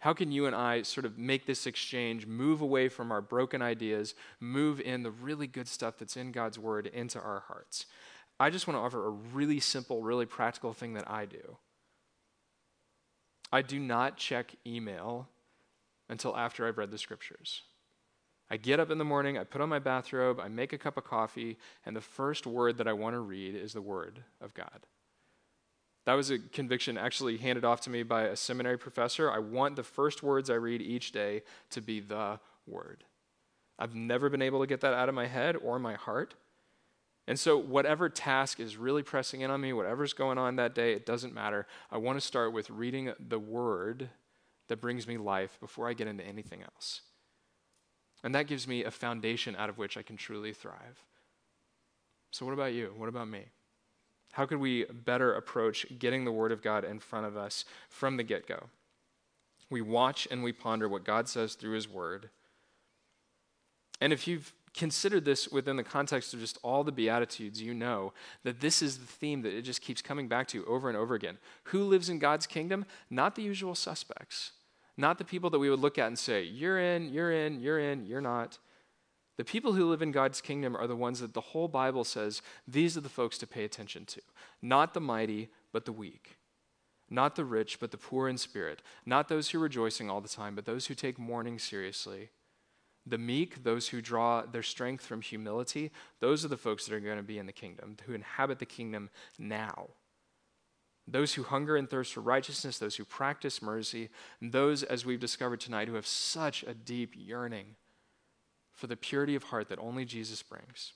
How 0.00 0.12
can 0.12 0.30
you 0.30 0.46
and 0.46 0.54
I 0.54 0.82
sort 0.82 1.04
of 1.04 1.18
make 1.18 1.44
this 1.44 1.66
exchange, 1.66 2.24
move 2.26 2.60
away 2.60 2.88
from 2.88 3.10
our 3.10 3.20
broken 3.20 3.60
ideas, 3.60 4.14
move 4.40 4.80
in 4.80 5.02
the 5.02 5.10
really 5.10 5.48
good 5.48 5.66
stuff 5.66 5.98
that's 5.98 6.16
in 6.16 6.30
God's 6.30 6.58
Word 6.58 6.86
into 6.86 7.20
our 7.20 7.40
hearts? 7.48 7.86
I 8.40 8.50
just 8.50 8.66
want 8.66 8.76
to 8.76 8.82
offer 8.82 9.06
a 9.06 9.10
really 9.10 9.60
simple, 9.60 10.02
really 10.02 10.26
practical 10.26 10.72
thing 10.72 10.94
that 10.94 11.10
I 11.10 11.26
do. 11.26 11.56
I 13.52 13.62
do 13.62 13.78
not 13.78 14.16
check 14.16 14.54
email 14.66 15.28
until 16.08 16.36
after 16.36 16.66
I've 16.66 16.78
read 16.78 16.90
the 16.90 16.98
scriptures. 16.98 17.62
I 18.50 18.56
get 18.56 18.80
up 18.80 18.90
in 18.90 18.98
the 18.98 19.04
morning, 19.04 19.36
I 19.36 19.44
put 19.44 19.60
on 19.60 19.68
my 19.68 19.78
bathrobe, 19.78 20.40
I 20.40 20.48
make 20.48 20.72
a 20.72 20.78
cup 20.78 20.96
of 20.96 21.04
coffee, 21.04 21.58
and 21.84 21.94
the 21.94 22.00
first 22.00 22.46
word 22.46 22.78
that 22.78 22.88
I 22.88 22.94
want 22.94 23.14
to 23.14 23.20
read 23.20 23.54
is 23.54 23.74
the 23.74 23.82
Word 23.82 24.24
of 24.40 24.54
God. 24.54 24.86
That 26.06 26.14
was 26.14 26.30
a 26.30 26.38
conviction 26.38 26.96
actually 26.96 27.36
handed 27.36 27.66
off 27.66 27.82
to 27.82 27.90
me 27.90 28.02
by 28.02 28.22
a 28.22 28.36
seminary 28.36 28.78
professor. 28.78 29.30
I 29.30 29.38
want 29.38 29.76
the 29.76 29.82
first 29.82 30.22
words 30.22 30.48
I 30.48 30.54
read 30.54 30.80
each 30.80 31.12
day 31.12 31.42
to 31.70 31.82
be 31.82 32.00
the 32.00 32.40
Word. 32.66 33.04
I've 33.78 33.94
never 33.94 34.30
been 34.30 34.42
able 34.42 34.60
to 34.60 34.66
get 34.66 34.80
that 34.80 34.94
out 34.94 35.10
of 35.10 35.14
my 35.14 35.26
head 35.26 35.54
or 35.56 35.78
my 35.78 35.94
heart. 35.94 36.34
And 37.28 37.38
so, 37.38 37.58
whatever 37.58 38.08
task 38.08 38.58
is 38.58 38.78
really 38.78 39.02
pressing 39.02 39.42
in 39.42 39.50
on 39.50 39.60
me, 39.60 39.74
whatever's 39.74 40.14
going 40.14 40.38
on 40.38 40.56
that 40.56 40.74
day, 40.74 40.94
it 40.94 41.04
doesn't 41.04 41.34
matter. 41.34 41.66
I 41.90 41.98
want 41.98 42.18
to 42.18 42.26
start 42.26 42.54
with 42.54 42.70
reading 42.70 43.12
the 43.20 43.38
Word 43.38 44.08
that 44.68 44.80
brings 44.80 45.06
me 45.06 45.18
life 45.18 45.58
before 45.60 45.86
I 45.86 45.92
get 45.92 46.08
into 46.08 46.24
anything 46.24 46.62
else. 46.62 47.02
And 48.24 48.34
that 48.34 48.46
gives 48.46 48.66
me 48.66 48.82
a 48.82 48.90
foundation 48.90 49.54
out 49.56 49.68
of 49.68 49.76
which 49.76 49.98
I 49.98 50.02
can 50.02 50.16
truly 50.16 50.54
thrive. 50.54 51.04
So, 52.30 52.46
what 52.46 52.54
about 52.54 52.72
you? 52.72 52.94
What 52.96 53.10
about 53.10 53.28
me? 53.28 53.44
How 54.32 54.46
could 54.46 54.58
we 54.58 54.86
better 54.86 55.34
approach 55.34 55.84
getting 55.98 56.24
the 56.24 56.32
Word 56.32 56.50
of 56.50 56.62
God 56.62 56.82
in 56.82 56.98
front 56.98 57.26
of 57.26 57.36
us 57.36 57.66
from 57.90 58.16
the 58.16 58.22
get 58.22 58.46
go? 58.46 58.68
We 59.68 59.82
watch 59.82 60.26
and 60.30 60.42
we 60.42 60.52
ponder 60.52 60.88
what 60.88 61.04
God 61.04 61.28
says 61.28 61.56
through 61.56 61.74
His 61.74 61.90
Word. 61.90 62.30
And 64.00 64.14
if 64.14 64.26
you've 64.26 64.54
considered 64.78 65.24
this 65.24 65.48
within 65.48 65.76
the 65.76 65.82
context 65.82 66.32
of 66.32 66.40
just 66.40 66.56
all 66.62 66.84
the 66.84 66.92
Beatitudes, 66.92 67.60
you 67.60 67.74
know 67.74 68.12
that 68.44 68.60
this 68.60 68.80
is 68.80 68.98
the 68.98 69.06
theme 69.06 69.42
that 69.42 69.52
it 69.52 69.62
just 69.62 69.82
keeps 69.82 70.00
coming 70.00 70.28
back 70.28 70.46
to 70.48 70.64
over 70.66 70.88
and 70.88 70.96
over 70.96 71.14
again. 71.14 71.36
Who 71.64 71.82
lives 71.82 72.08
in 72.08 72.20
God's 72.20 72.46
kingdom? 72.46 72.86
Not 73.10 73.34
the 73.34 73.42
usual 73.42 73.74
suspects. 73.74 74.52
Not 74.96 75.18
the 75.18 75.24
people 75.24 75.50
that 75.50 75.58
we 75.58 75.68
would 75.68 75.80
look 75.80 75.98
at 75.98 76.06
and 76.06 76.18
say, 76.18 76.44
you're 76.44 76.78
in, 76.78 77.12
you're 77.12 77.32
in, 77.32 77.60
you're 77.60 77.80
in, 77.80 78.06
you're 78.06 78.20
not. 78.20 78.58
The 79.36 79.44
people 79.44 79.72
who 79.72 79.90
live 79.90 80.00
in 80.00 80.12
God's 80.12 80.40
kingdom 80.40 80.76
are 80.76 80.86
the 80.86 80.96
ones 80.96 81.20
that 81.20 81.34
the 81.34 81.40
whole 81.40 81.68
Bible 81.68 82.04
says 82.04 82.40
these 82.66 82.96
are 82.96 83.00
the 83.02 83.08
folks 83.08 83.36
to 83.38 83.46
pay 83.46 83.64
attention 83.64 84.06
to. 84.06 84.20
Not 84.62 84.94
the 84.94 85.00
mighty, 85.00 85.50
but 85.72 85.84
the 85.84 85.92
weak. 85.92 86.38
Not 87.10 87.36
the 87.36 87.44
rich, 87.44 87.80
but 87.80 87.90
the 87.90 87.98
poor 87.98 88.28
in 88.28 88.38
spirit. 88.38 88.82
Not 89.04 89.28
those 89.28 89.50
who 89.50 89.58
are 89.58 89.62
rejoicing 89.62 90.08
all 90.08 90.20
the 90.20 90.28
time, 90.28 90.54
but 90.54 90.66
those 90.66 90.86
who 90.86 90.94
take 90.94 91.18
mourning 91.18 91.58
seriously. 91.58 92.30
The 93.06 93.18
meek, 93.18 93.64
those 93.64 93.88
who 93.88 94.02
draw 94.02 94.42
their 94.42 94.62
strength 94.62 95.04
from 95.04 95.22
humility, 95.22 95.90
those 96.20 96.44
are 96.44 96.48
the 96.48 96.56
folks 96.56 96.86
that 96.86 96.94
are 96.94 97.00
going 97.00 97.16
to 97.16 97.22
be 97.22 97.38
in 97.38 97.46
the 97.46 97.52
kingdom, 97.52 97.96
who 98.06 98.12
inhabit 98.12 98.58
the 98.58 98.66
kingdom 98.66 99.10
now 99.38 99.88
those 101.10 101.34
who 101.34 101.42
hunger 101.42 101.76
and 101.76 101.88
thirst 101.88 102.12
for 102.12 102.20
righteousness, 102.20 102.78
those 102.78 102.96
who 102.96 103.04
practice 103.04 103.62
mercy, 103.62 104.10
and 104.40 104.52
those, 104.52 104.82
as 104.82 105.06
we've 105.06 105.20
discovered 105.20 105.60
tonight, 105.60 105.88
who 105.88 105.94
have 105.94 106.06
such 106.06 106.62
a 106.64 106.74
deep 106.74 107.14
yearning 107.16 107.76
for 108.74 108.86
the 108.86 108.96
purity 108.96 109.34
of 109.34 109.44
heart 109.44 109.68
that 109.68 109.78
only 109.78 110.04
Jesus 110.04 110.42
brings. 110.42 110.92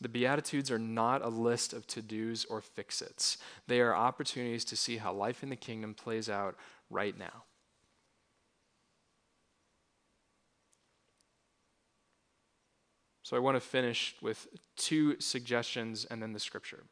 The 0.00 0.08
Beatitudes 0.08 0.70
are 0.70 0.78
not 0.78 1.24
a 1.24 1.28
list 1.28 1.72
of 1.72 1.86
to 1.88 2.02
dos 2.02 2.44
or 2.44 2.60
fix 2.60 3.00
its. 3.00 3.38
They 3.66 3.80
are 3.80 3.94
opportunities 3.94 4.64
to 4.66 4.76
see 4.76 4.98
how 4.98 5.12
life 5.12 5.42
in 5.42 5.48
the 5.48 5.56
kingdom 5.56 5.94
plays 5.94 6.28
out 6.28 6.54
right 6.90 7.18
now. 7.18 7.44
So 13.26 13.36
I 13.36 13.40
want 13.40 13.56
to 13.56 13.60
finish 13.60 14.14
with 14.22 14.46
two 14.76 15.18
suggestions 15.18 16.04
and 16.04 16.22
then 16.22 16.32
the 16.32 16.38
scripture. 16.38 16.84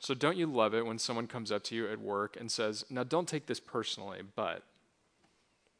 So 0.00 0.12
don't 0.12 0.36
you 0.36 0.44
love 0.44 0.74
it 0.74 0.84
when 0.84 0.98
someone 0.98 1.26
comes 1.26 1.50
up 1.50 1.64
to 1.64 1.74
you 1.74 1.88
at 1.88 1.98
work 1.98 2.36
and 2.38 2.52
says, 2.52 2.84
"Now 2.90 3.04
don't 3.04 3.26
take 3.26 3.46
this 3.46 3.58
personally, 3.58 4.20
but 4.36 4.64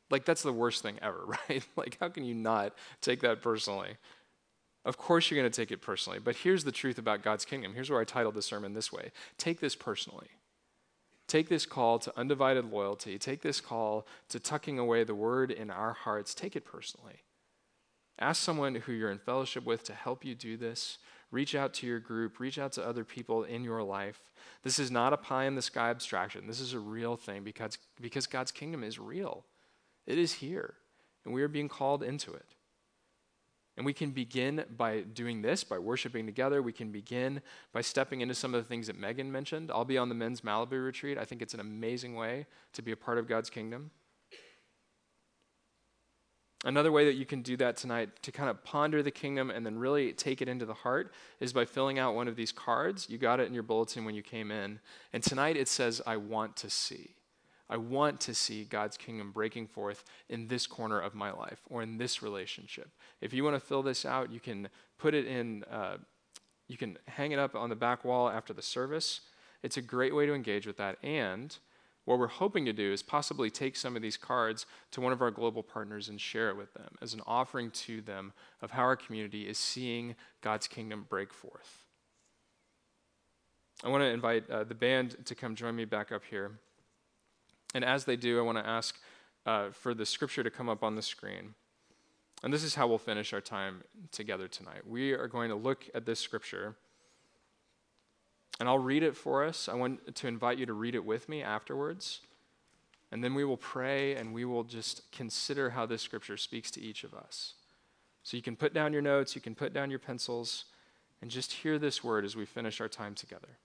like 0.09 0.25
that's 0.25 0.43
the 0.43 0.51
worst 0.51 0.83
thing 0.83 0.99
ever, 1.03 1.27
right? 1.51 1.63
like 1.77 1.99
how 2.01 2.09
can 2.09 2.25
you 2.25 2.35
not 2.35 2.75
take 3.03 3.21
that 3.21 3.43
personally? 3.43 3.99
Of 4.87 4.97
course 4.97 5.31
you're 5.31 5.39
going 5.39 5.53
to 5.53 5.55
take 5.55 5.71
it 5.71 5.83
personally, 5.83 6.19
but 6.19 6.37
here's 6.37 6.65
the 6.65 6.73
truth 6.73 6.97
about 6.97 7.23
God's 7.23 7.45
kingdom. 7.45 7.75
Here's 7.75 7.91
where 7.91 8.01
I 8.01 8.05
titled 8.05 8.35
the 8.35 8.41
sermon 8.41 8.73
this 8.73 8.91
way. 8.91 9.13
Take 9.37 9.61
this 9.61 9.77
personally. 9.77 10.29
Take 11.29 11.51
this 11.51 11.67
call 11.67 11.99
to 11.99 12.19
undivided 12.19 12.73
loyalty. 12.73 13.19
Take 13.19 13.43
this 13.43 13.61
call 13.61 14.07
to 14.31 14.41
tucking 14.41 14.79
away 14.79 15.05
the 15.05 15.15
word 15.15 15.51
in 15.51 15.71
our 15.71 15.93
hearts. 15.93 16.35
Take 16.35 16.57
it 16.57 16.65
personally. 16.65 17.25
Ask 18.23 18.41
someone 18.41 18.77
who 18.77 18.93
you're 18.93 19.11
in 19.11 19.19
fellowship 19.19 19.65
with 19.65 19.83
to 19.85 19.93
help 19.93 20.25
you 20.25 20.37
do 20.37 20.57
this. 20.57 20.99
Reach 21.33 21.55
out 21.57 21.75
to 21.75 21.87
your 21.87 21.99
group, 21.99 22.39
reach 22.39 22.57
out 22.59 22.73
to 22.73 22.87
other 22.87 23.05
people 23.05 23.43
in 23.43 23.65
your 23.65 23.83
life. 23.83 24.31
This 24.63 24.79
is 24.79 24.91
not 24.91 25.13
a 25.13 25.17
pie 25.17 25.47
in 25.47 25.57
the 25.57 25.63
sky 25.63 25.91
abstraction. 25.91 26.47
This 26.47 26.61
is 26.61 26.73
a 26.73 26.79
real 26.79 27.17
thing 27.17 27.43
because, 27.43 27.79
because 28.01 28.29
God's 28.29 28.53
kingdom 28.53 28.85
is 28.85 28.99
real. 28.99 29.45
It 30.07 30.19
is 30.19 30.35
here, 30.35 30.75
and 31.25 31.35
we 31.35 31.43
are 31.43 31.49
being 31.49 31.69
called 31.69 32.03
into 32.03 32.33
it. 32.33 32.55
And 33.77 33.85
we 33.87 33.95
can 33.95 34.11
begin 34.11 34.67
by 34.77 35.01
doing 35.01 35.43
this, 35.43 35.65
by 35.65 35.79
worshiping 35.79 36.27
together. 36.27 36.63
We 36.63 36.73
can 36.73 36.93
begin 36.93 37.41
by 37.73 37.81
stepping 37.81 38.21
into 38.21 38.35
some 38.35 38.55
of 38.55 38.63
the 38.63 38.69
things 38.69 38.87
that 38.87 38.99
Megan 38.99 39.33
mentioned. 39.33 39.71
I'll 39.73 39.87
be 39.87 39.99
on 39.99 40.11
the 40.11 40.15
men's 40.15 40.43
Malibu 40.43 40.85
retreat. 40.85 41.19
I 41.19 41.25
think 41.25 41.43
it's 41.43 41.55
an 41.55 41.61
amazing 41.61 42.15
way 42.15 42.47
to 42.75 42.83
be 42.83 42.93
a 42.93 42.97
part 42.97 43.19
of 43.19 43.27
God's 43.27 43.49
kingdom. 43.49 43.91
Another 46.65 46.93
way 46.93 47.05
that 47.07 47.15
you 47.15 47.27
can 47.27 47.43
do 47.43 47.57
that 47.57 47.77
tonight 47.77 48.11
to 48.23 48.31
kind 48.31 48.49
of 48.49 48.63
ponder 48.63 49.03
the 49.03 49.11
kingdom 49.11 49.51
and 49.51 49.67
then 49.67 49.79
really 49.79 50.13
take 50.13 50.41
it 50.41 50.49
into 50.49 50.65
the 50.65 50.75
heart 50.75 51.13
is 51.41 51.53
by 51.53 51.65
filling 51.65 51.99
out 51.99 52.15
one 52.15 52.29
of 52.29 52.37
these 52.37 52.53
cards. 52.53 53.09
You 53.11 53.19
got 53.19 53.41
it 53.41 53.49
in 53.49 53.55
your 53.55 53.65
bulletin 53.65 54.05
when 54.05 54.15
you 54.15 54.23
came 54.23 54.53
in. 54.53 54.79
And 55.13 55.25
tonight 55.25 55.57
it 55.57 55.67
says, 55.67 56.01
I 56.07 56.17
want 56.19 56.55
to 56.57 56.71
see. 56.71 57.17
I 57.69 57.79
want 57.79 58.21
to 58.21 58.35
see 58.35 58.65
God's 58.65 58.97
kingdom 58.97 59.33
breaking 59.33 59.67
forth 59.67 60.05
in 60.29 60.47
this 60.47 60.67
corner 60.67 61.01
of 61.01 61.15
my 61.15 61.33
life 61.33 61.61
or 61.69 61.83
in 61.83 61.99
this 61.99 62.23
relationship. 62.23 62.91
If 63.21 63.33
you 63.33 63.43
want 63.43 63.57
to 63.57 63.61
fill 63.61 63.83
this 63.83 64.05
out, 64.05 64.31
you 64.31 64.41
can 64.41 64.69
put 64.99 65.15
it 65.15 65.27
in, 65.27 65.65
uh, 65.65 65.97
you 66.69 66.77
can 66.77 66.99
hang 67.09 67.33
it 67.33 67.39
up 67.39 67.57
on 67.57 67.71
the 67.71 67.77
back 67.77 68.05
wall 68.05 68.29
after 68.29 68.53
the 68.53 68.63
service. 68.63 69.23
It's 69.63 69.79
a 69.79 69.83
great 69.83 70.15
way 70.15 70.27
to 70.27 70.35
engage 70.35 70.67
with 70.67 70.77
that. 70.77 70.99
And 71.03 71.57
what 72.05 72.19
we're 72.19 72.27
hoping 72.27 72.65
to 72.65 72.73
do 72.73 72.93
is 72.93 73.03
possibly 73.03 73.49
take 73.49 73.77
some 73.77 73.95
of 73.95 74.03
these 74.03 74.17
cards 74.17 74.67
to 74.91 75.01
one 75.01 75.13
of 75.13 75.23
our 75.23 75.31
global 75.31 75.63
partners 75.63 76.09
and 76.09 76.21
share 76.21 76.51
it 76.51 76.57
with 76.57 76.75
them 76.75 76.97
as 77.01 77.15
an 77.15 77.23
offering 77.27 77.71
to 77.71 78.01
them 78.01 78.33
of 78.61 78.73
how 78.73 78.83
our 78.83 78.97
community 78.97 79.49
is 79.49 79.57
seeing 79.57 80.17
God's 80.41 80.67
kingdom 80.67 81.07
break 81.09 81.33
forth. 81.33 81.87
I 83.85 83.89
want 83.89 84.03
to 84.03 84.09
invite 84.09 84.51
uh, 84.51 84.65
the 84.65 84.75
band 84.75 85.25
to 85.27 85.35
come 85.35 85.55
join 85.55 85.77
me 85.77 85.85
back 85.85 86.11
up 86.13 86.23
here. 86.29 86.53
And 87.75 87.85
as 87.85 88.05
they 88.05 88.17
do, 88.17 88.39
I 88.39 88.43
want 88.43 88.59
to 88.59 88.67
ask 88.67 88.99
uh, 89.47 89.71
for 89.71 89.95
the 89.95 90.07
scripture 90.07 90.43
to 90.43 90.51
come 90.51 90.69
up 90.69 90.83
on 90.83 90.95
the 90.97 91.03
screen. 91.03 91.55
And 92.43 92.53
this 92.53 92.65
is 92.65 92.75
how 92.75 92.89
we'll 92.89 92.99
finish 92.99 93.33
our 93.33 93.41
time 93.41 93.83
together 94.11 94.49
tonight. 94.49 94.87
We 94.87 95.13
are 95.13 95.29
going 95.29 95.49
to 95.51 95.55
look 95.55 95.89
at 95.95 96.05
this 96.05 96.19
scripture 96.19 96.77
and 98.63 98.69
I'll 98.69 98.79
read 98.79 99.03
it 99.03 99.17
for 99.17 99.43
us. 99.43 99.69
I 99.69 99.75
want 99.75 100.15
to 100.15 100.29
invite 100.29 100.57
you 100.57 100.67
to 100.67 100.73
read 100.73 100.95
it 100.95 101.05
with 101.05 101.29
me 101.29 101.43
afterwards. 101.43 102.21
And 103.11 103.25
then 103.25 103.35
we 103.35 103.45
will 103.45 103.57
pray 103.57 104.15
and 104.15 104.33
we 104.33 104.45
will 104.45 104.63
just 104.63 105.11
consider 105.11 105.71
how 105.71 105.85
this 105.85 106.01
scripture 106.01 106.37
speaks 106.37 106.71
to 106.71 106.81
each 106.81 107.03
of 107.03 107.13
us. 107.13 107.55
So 108.23 108.37
you 108.37 108.43
can 108.43 108.55
put 108.55 108.73
down 108.73 108.93
your 108.93 109.03
notes, 109.03 109.35
you 109.35 109.41
can 109.41 109.57
put 109.57 109.73
down 109.73 109.91
your 109.91 109.99
pencils, 109.99 110.67
and 111.21 111.29
just 111.29 111.51
hear 111.51 111.77
this 111.77 112.05
word 112.05 112.25
as 112.25 112.37
we 112.37 112.47
finish 112.47 112.81
our 112.81 112.89
time 112.89 113.17
together. 113.17 113.59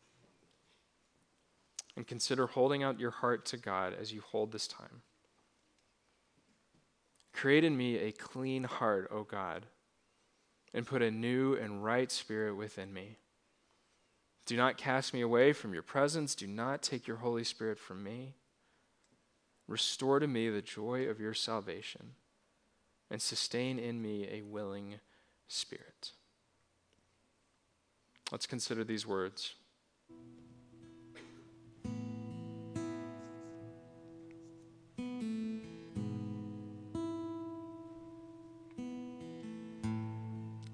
And 1.95 2.07
consider 2.07 2.47
holding 2.47 2.81
out 2.81 2.99
your 2.99 3.11
heart 3.11 3.45
to 3.45 3.57
God 3.57 3.93
as 3.93 4.11
you 4.11 4.21
hold 4.21 4.51
this 4.51 4.67
time. 4.67 5.03
Create 7.33 7.63
in 7.63 7.77
me 7.77 7.97
a 7.99 8.11
clean 8.11 8.63
heart, 8.63 9.11
O 9.11 9.21
God, 9.21 9.67
and 10.73 10.87
put 10.87 11.03
a 11.03 11.11
new 11.11 11.53
and 11.53 11.83
right 11.83 12.11
spirit 12.11 12.55
within 12.55 12.91
me. 12.91 13.17
Do 14.47 14.55
not 14.55 14.77
cast 14.77 15.13
me 15.13 15.19
away 15.19 15.51
from 15.51 15.73
your 15.73 15.83
presence. 15.83 16.33
Do 16.33 16.47
not 16.47 16.81
take 16.81 17.05
your 17.05 17.17
Holy 17.17 17.43
Spirit 17.43 17.77
from 17.77 18.01
me. 18.01 18.35
Restore 19.67 20.21
to 20.21 20.27
me 20.27 20.49
the 20.49 20.61
joy 20.61 21.07
of 21.09 21.19
your 21.19 21.33
salvation 21.33 22.13
and 23.11 23.21
sustain 23.21 23.77
in 23.77 24.01
me 24.01 24.25
a 24.31 24.41
willing 24.41 24.95
Spirit. 25.49 26.11
Let's 28.31 28.45
consider 28.45 28.85
these 28.85 29.05
words. 29.05 29.53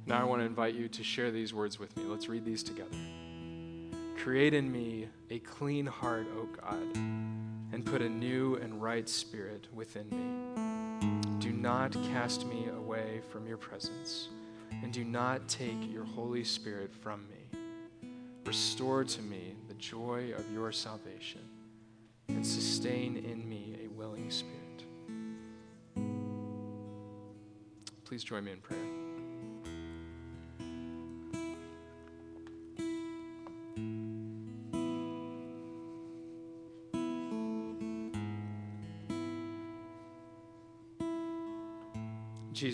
Now 0.06 0.22
I 0.22 0.24
want 0.26 0.42
to 0.42 0.46
invite 0.46 0.76
you 0.76 0.88
to 0.90 1.04
share 1.04 1.32
these 1.32 1.56
words 1.56 1.80
with 1.80 1.96
me. 1.98 2.04
Let's 2.04 2.28
read 2.28 2.46
these 2.46 2.62
together. 2.62 2.96
Create 4.24 4.54
in 4.54 4.72
me 4.72 5.10
a 5.32 5.40
clean 5.40 5.86
heart, 5.86 6.26
O 6.38 6.46
God, 6.46 6.96
and 6.96 7.86
put 7.86 8.02
a 8.02 8.08
new 8.08 8.56
and 8.56 8.82
right 8.82 9.10
spirit 9.10 9.68
within 9.74 10.10
me. 10.10 11.40
Do 11.40 11.52
not 11.52 11.92
cast 11.92 12.48
me 12.48 12.70
away 12.70 13.20
from 13.30 13.46
your 13.46 13.58
presence, 13.58 14.30
and 14.82 14.94
do 14.94 15.04
not 15.04 15.50
take 15.50 15.92
your 15.92 16.06
Holy 16.06 16.46
Spirit 16.46 16.94
from 16.94 17.28
me. 17.28 17.60
Restore 18.46 19.04
to 19.04 19.22
me 19.22 19.58
the 19.68 19.74
joy 19.74 20.32
of 20.38 20.50
your 20.54 20.72
salvation, 20.72 21.42
and 22.30 22.48
sustain 22.48 23.18
in 23.18 23.48
me 23.50 23.76
a 23.84 23.90
willing 23.90 24.32
spirit. 24.32 24.86
Please 28.06 28.24
join 28.24 28.46
me 28.46 28.54
in 28.54 28.62
prayer. 28.62 29.03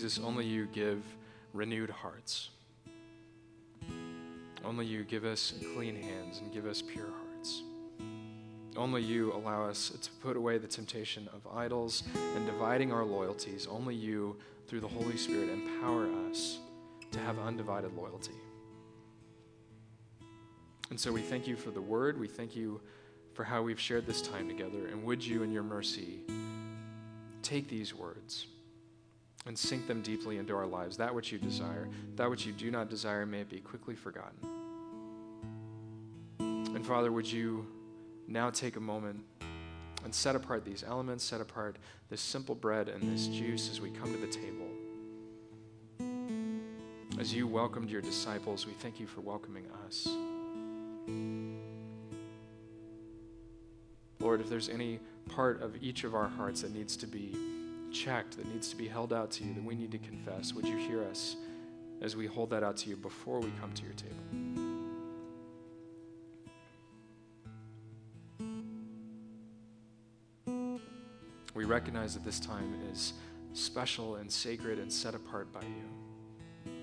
Jesus, 0.10 0.26
only 0.26 0.44
you 0.44 0.66
give 0.74 1.04
renewed 1.54 1.92
hearts. 1.92 2.50
Only 4.66 4.84
you 4.88 5.04
give 5.04 5.24
us 5.24 5.54
clean 5.76 5.96
hands 5.96 6.40
and 6.40 6.52
give 6.52 6.66
us 6.66 6.82
pure 6.82 7.06
hearts. 7.06 7.62
Only 8.76 9.04
you 9.04 9.32
allow 9.34 9.66
us 9.66 9.92
to 10.02 10.10
put 10.20 10.36
away 10.36 10.58
the 10.58 10.68
temptation 10.68 11.30
of 11.32 11.46
idols 11.56 12.02
and 12.36 12.44
dividing 12.48 12.92
our 12.92 13.04
loyalties. 13.04 13.68
Only 13.70 13.94
you, 13.94 14.36
through 14.66 14.80
the 14.80 14.88
Holy 14.88 15.16
Spirit, 15.16 15.48
empower 15.50 16.08
us 16.28 16.58
to 17.12 17.20
have 17.20 17.38
undivided 17.38 17.96
loyalty. 17.96 18.40
And 20.90 21.00
so 21.00 21.12
we 21.12 21.22
thank 21.22 21.48
you 21.48 21.56
for 21.56 21.70
the 21.70 21.82
word. 21.82 22.20
We 22.20 22.28
thank 22.28 22.56
you 22.56 22.82
for 23.36 23.44
how 23.44 23.62
we've 23.62 23.80
shared 23.80 24.08
this 24.08 24.24
time 24.24 24.48
together. 24.48 24.88
And 24.88 25.04
would 25.04 25.24
you, 25.24 25.44
in 25.44 25.52
your 25.52 25.62
mercy, 25.62 26.22
take 27.44 27.70
these 27.70 27.94
words 27.94 28.48
and 29.46 29.58
sink 29.58 29.88
them 29.88 30.02
deeply 30.02 30.38
into 30.38 30.56
our 30.56 30.68
lives. 30.68 30.98
That 30.98 31.14
which 31.14 31.32
you 31.32 31.40
desire, 31.40 31.88
that 32.16 32.30
which 32.30 32.46
you 32.46 32.52
do 32.52 32.72
not 32.72 32.90
desire, 32.90 33.26
may 33.26 33.42
it 33.42 33.50
be 33.50 33.60
quickly 33.60 33.96
forgotten. 33.96 34.38
And 36.40 36.86
Father, 36.86 37.12
would 37.12 37.30
you 37.32 37.66
now 38.28 38.50
take 38.50 38.76
a 38.76 38.80
moment 38.80 39.24
and 40.04 40.14
set 40.14 40.36
apart 40.36 40.64
these 40.64 40.84
elements, 40.88 41.24
set 41.24 41.42
apart 41.42 41.78
this 42.10 42.22
simple 42.22 42.56
bread 42.56 42.88
and 42.90 43.02
this 43.14 43.28
juice 43.28 43.70
as 43.70 43.82
we 43.82 43.90
come 43.90 44.14
to 44.14 44.20
the 44.20 44.28
table. 44.28 44.68
As 47.20 47.34
you 47.34 47.48
welcomed 47.48 47.90
your 47.90 48.02
disciples, 48.02 48.66
we 48.66 48.74
thank 48.74 49.00
you 49.00 49.08
for 49.08 49.22
welcoming 49.22 49.66
us. 49.86 50.08
Lord, 54.20 54.40
if 54.42 54.50
there's 54.50 54.70
any 54.70 55.00
part 55.28 55.62
of 55.62 55.76
each 55.82 56.04
of 56.04 56.16
our 56.16 56.28
hearts 56.28 56.62
that 56.62 56.74
needs 56.74 56.96
to 56.98 57.08
be 57.08 57.36
checked, 57.92 58.38
that 58.38 58.48
needs 58.48 58.70
to 58.70 58.76
be 58.76 58.88
held 58.88 59.14
out 59.14 59.32
to 59.32 59.44
you, 59.44 59.54
that 59.54 59.64
we 59.64 59.76
need 59.76 59.92
to 59.92 59.98
confess, 59.98 60.54
would 60.54 60.68
you 60.68 60.78
hear 60.78 61.04
us 61.04 61.36
as 62.02 62.16
we 62.16 62.26
hold 62.26 62.50
that 62.52 62.64
out 62.64 62.78
to 62.78 62.90
you 62.90 62.96
before 62.96 63.40
we 63.40 63.52
come 63.60 63.72
to 63.74 63.84
your 63.84 63.94
table? 63.94 64.16
We 71.54 71.66
recognize 71.66 72.14
that 72.14 72.24
this 72.24 72.40
time 72.40 72.80
is 72.92 73.14
special 73.54 74.16
and 74.16 74.32
sacred 74.32 74.80
and 74.80 74.92
set 74.92 75.16
apart 75.16 75.52
by 75.52 75.62
you. 75.64 76.74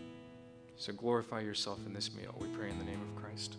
So 0.76 0.92
glorify 0.92 1.40
yourself 1.40 1.78
in 1.86 1.94
this 1.94 2.14
meal. 2.14 2.34
We 2.38 2.48
pray 2.48 2.68
in 2.70 2.78
the 2.78 2.84
name 2.84 3.00
of 3.00 3.22
Christ. 3.22 3.56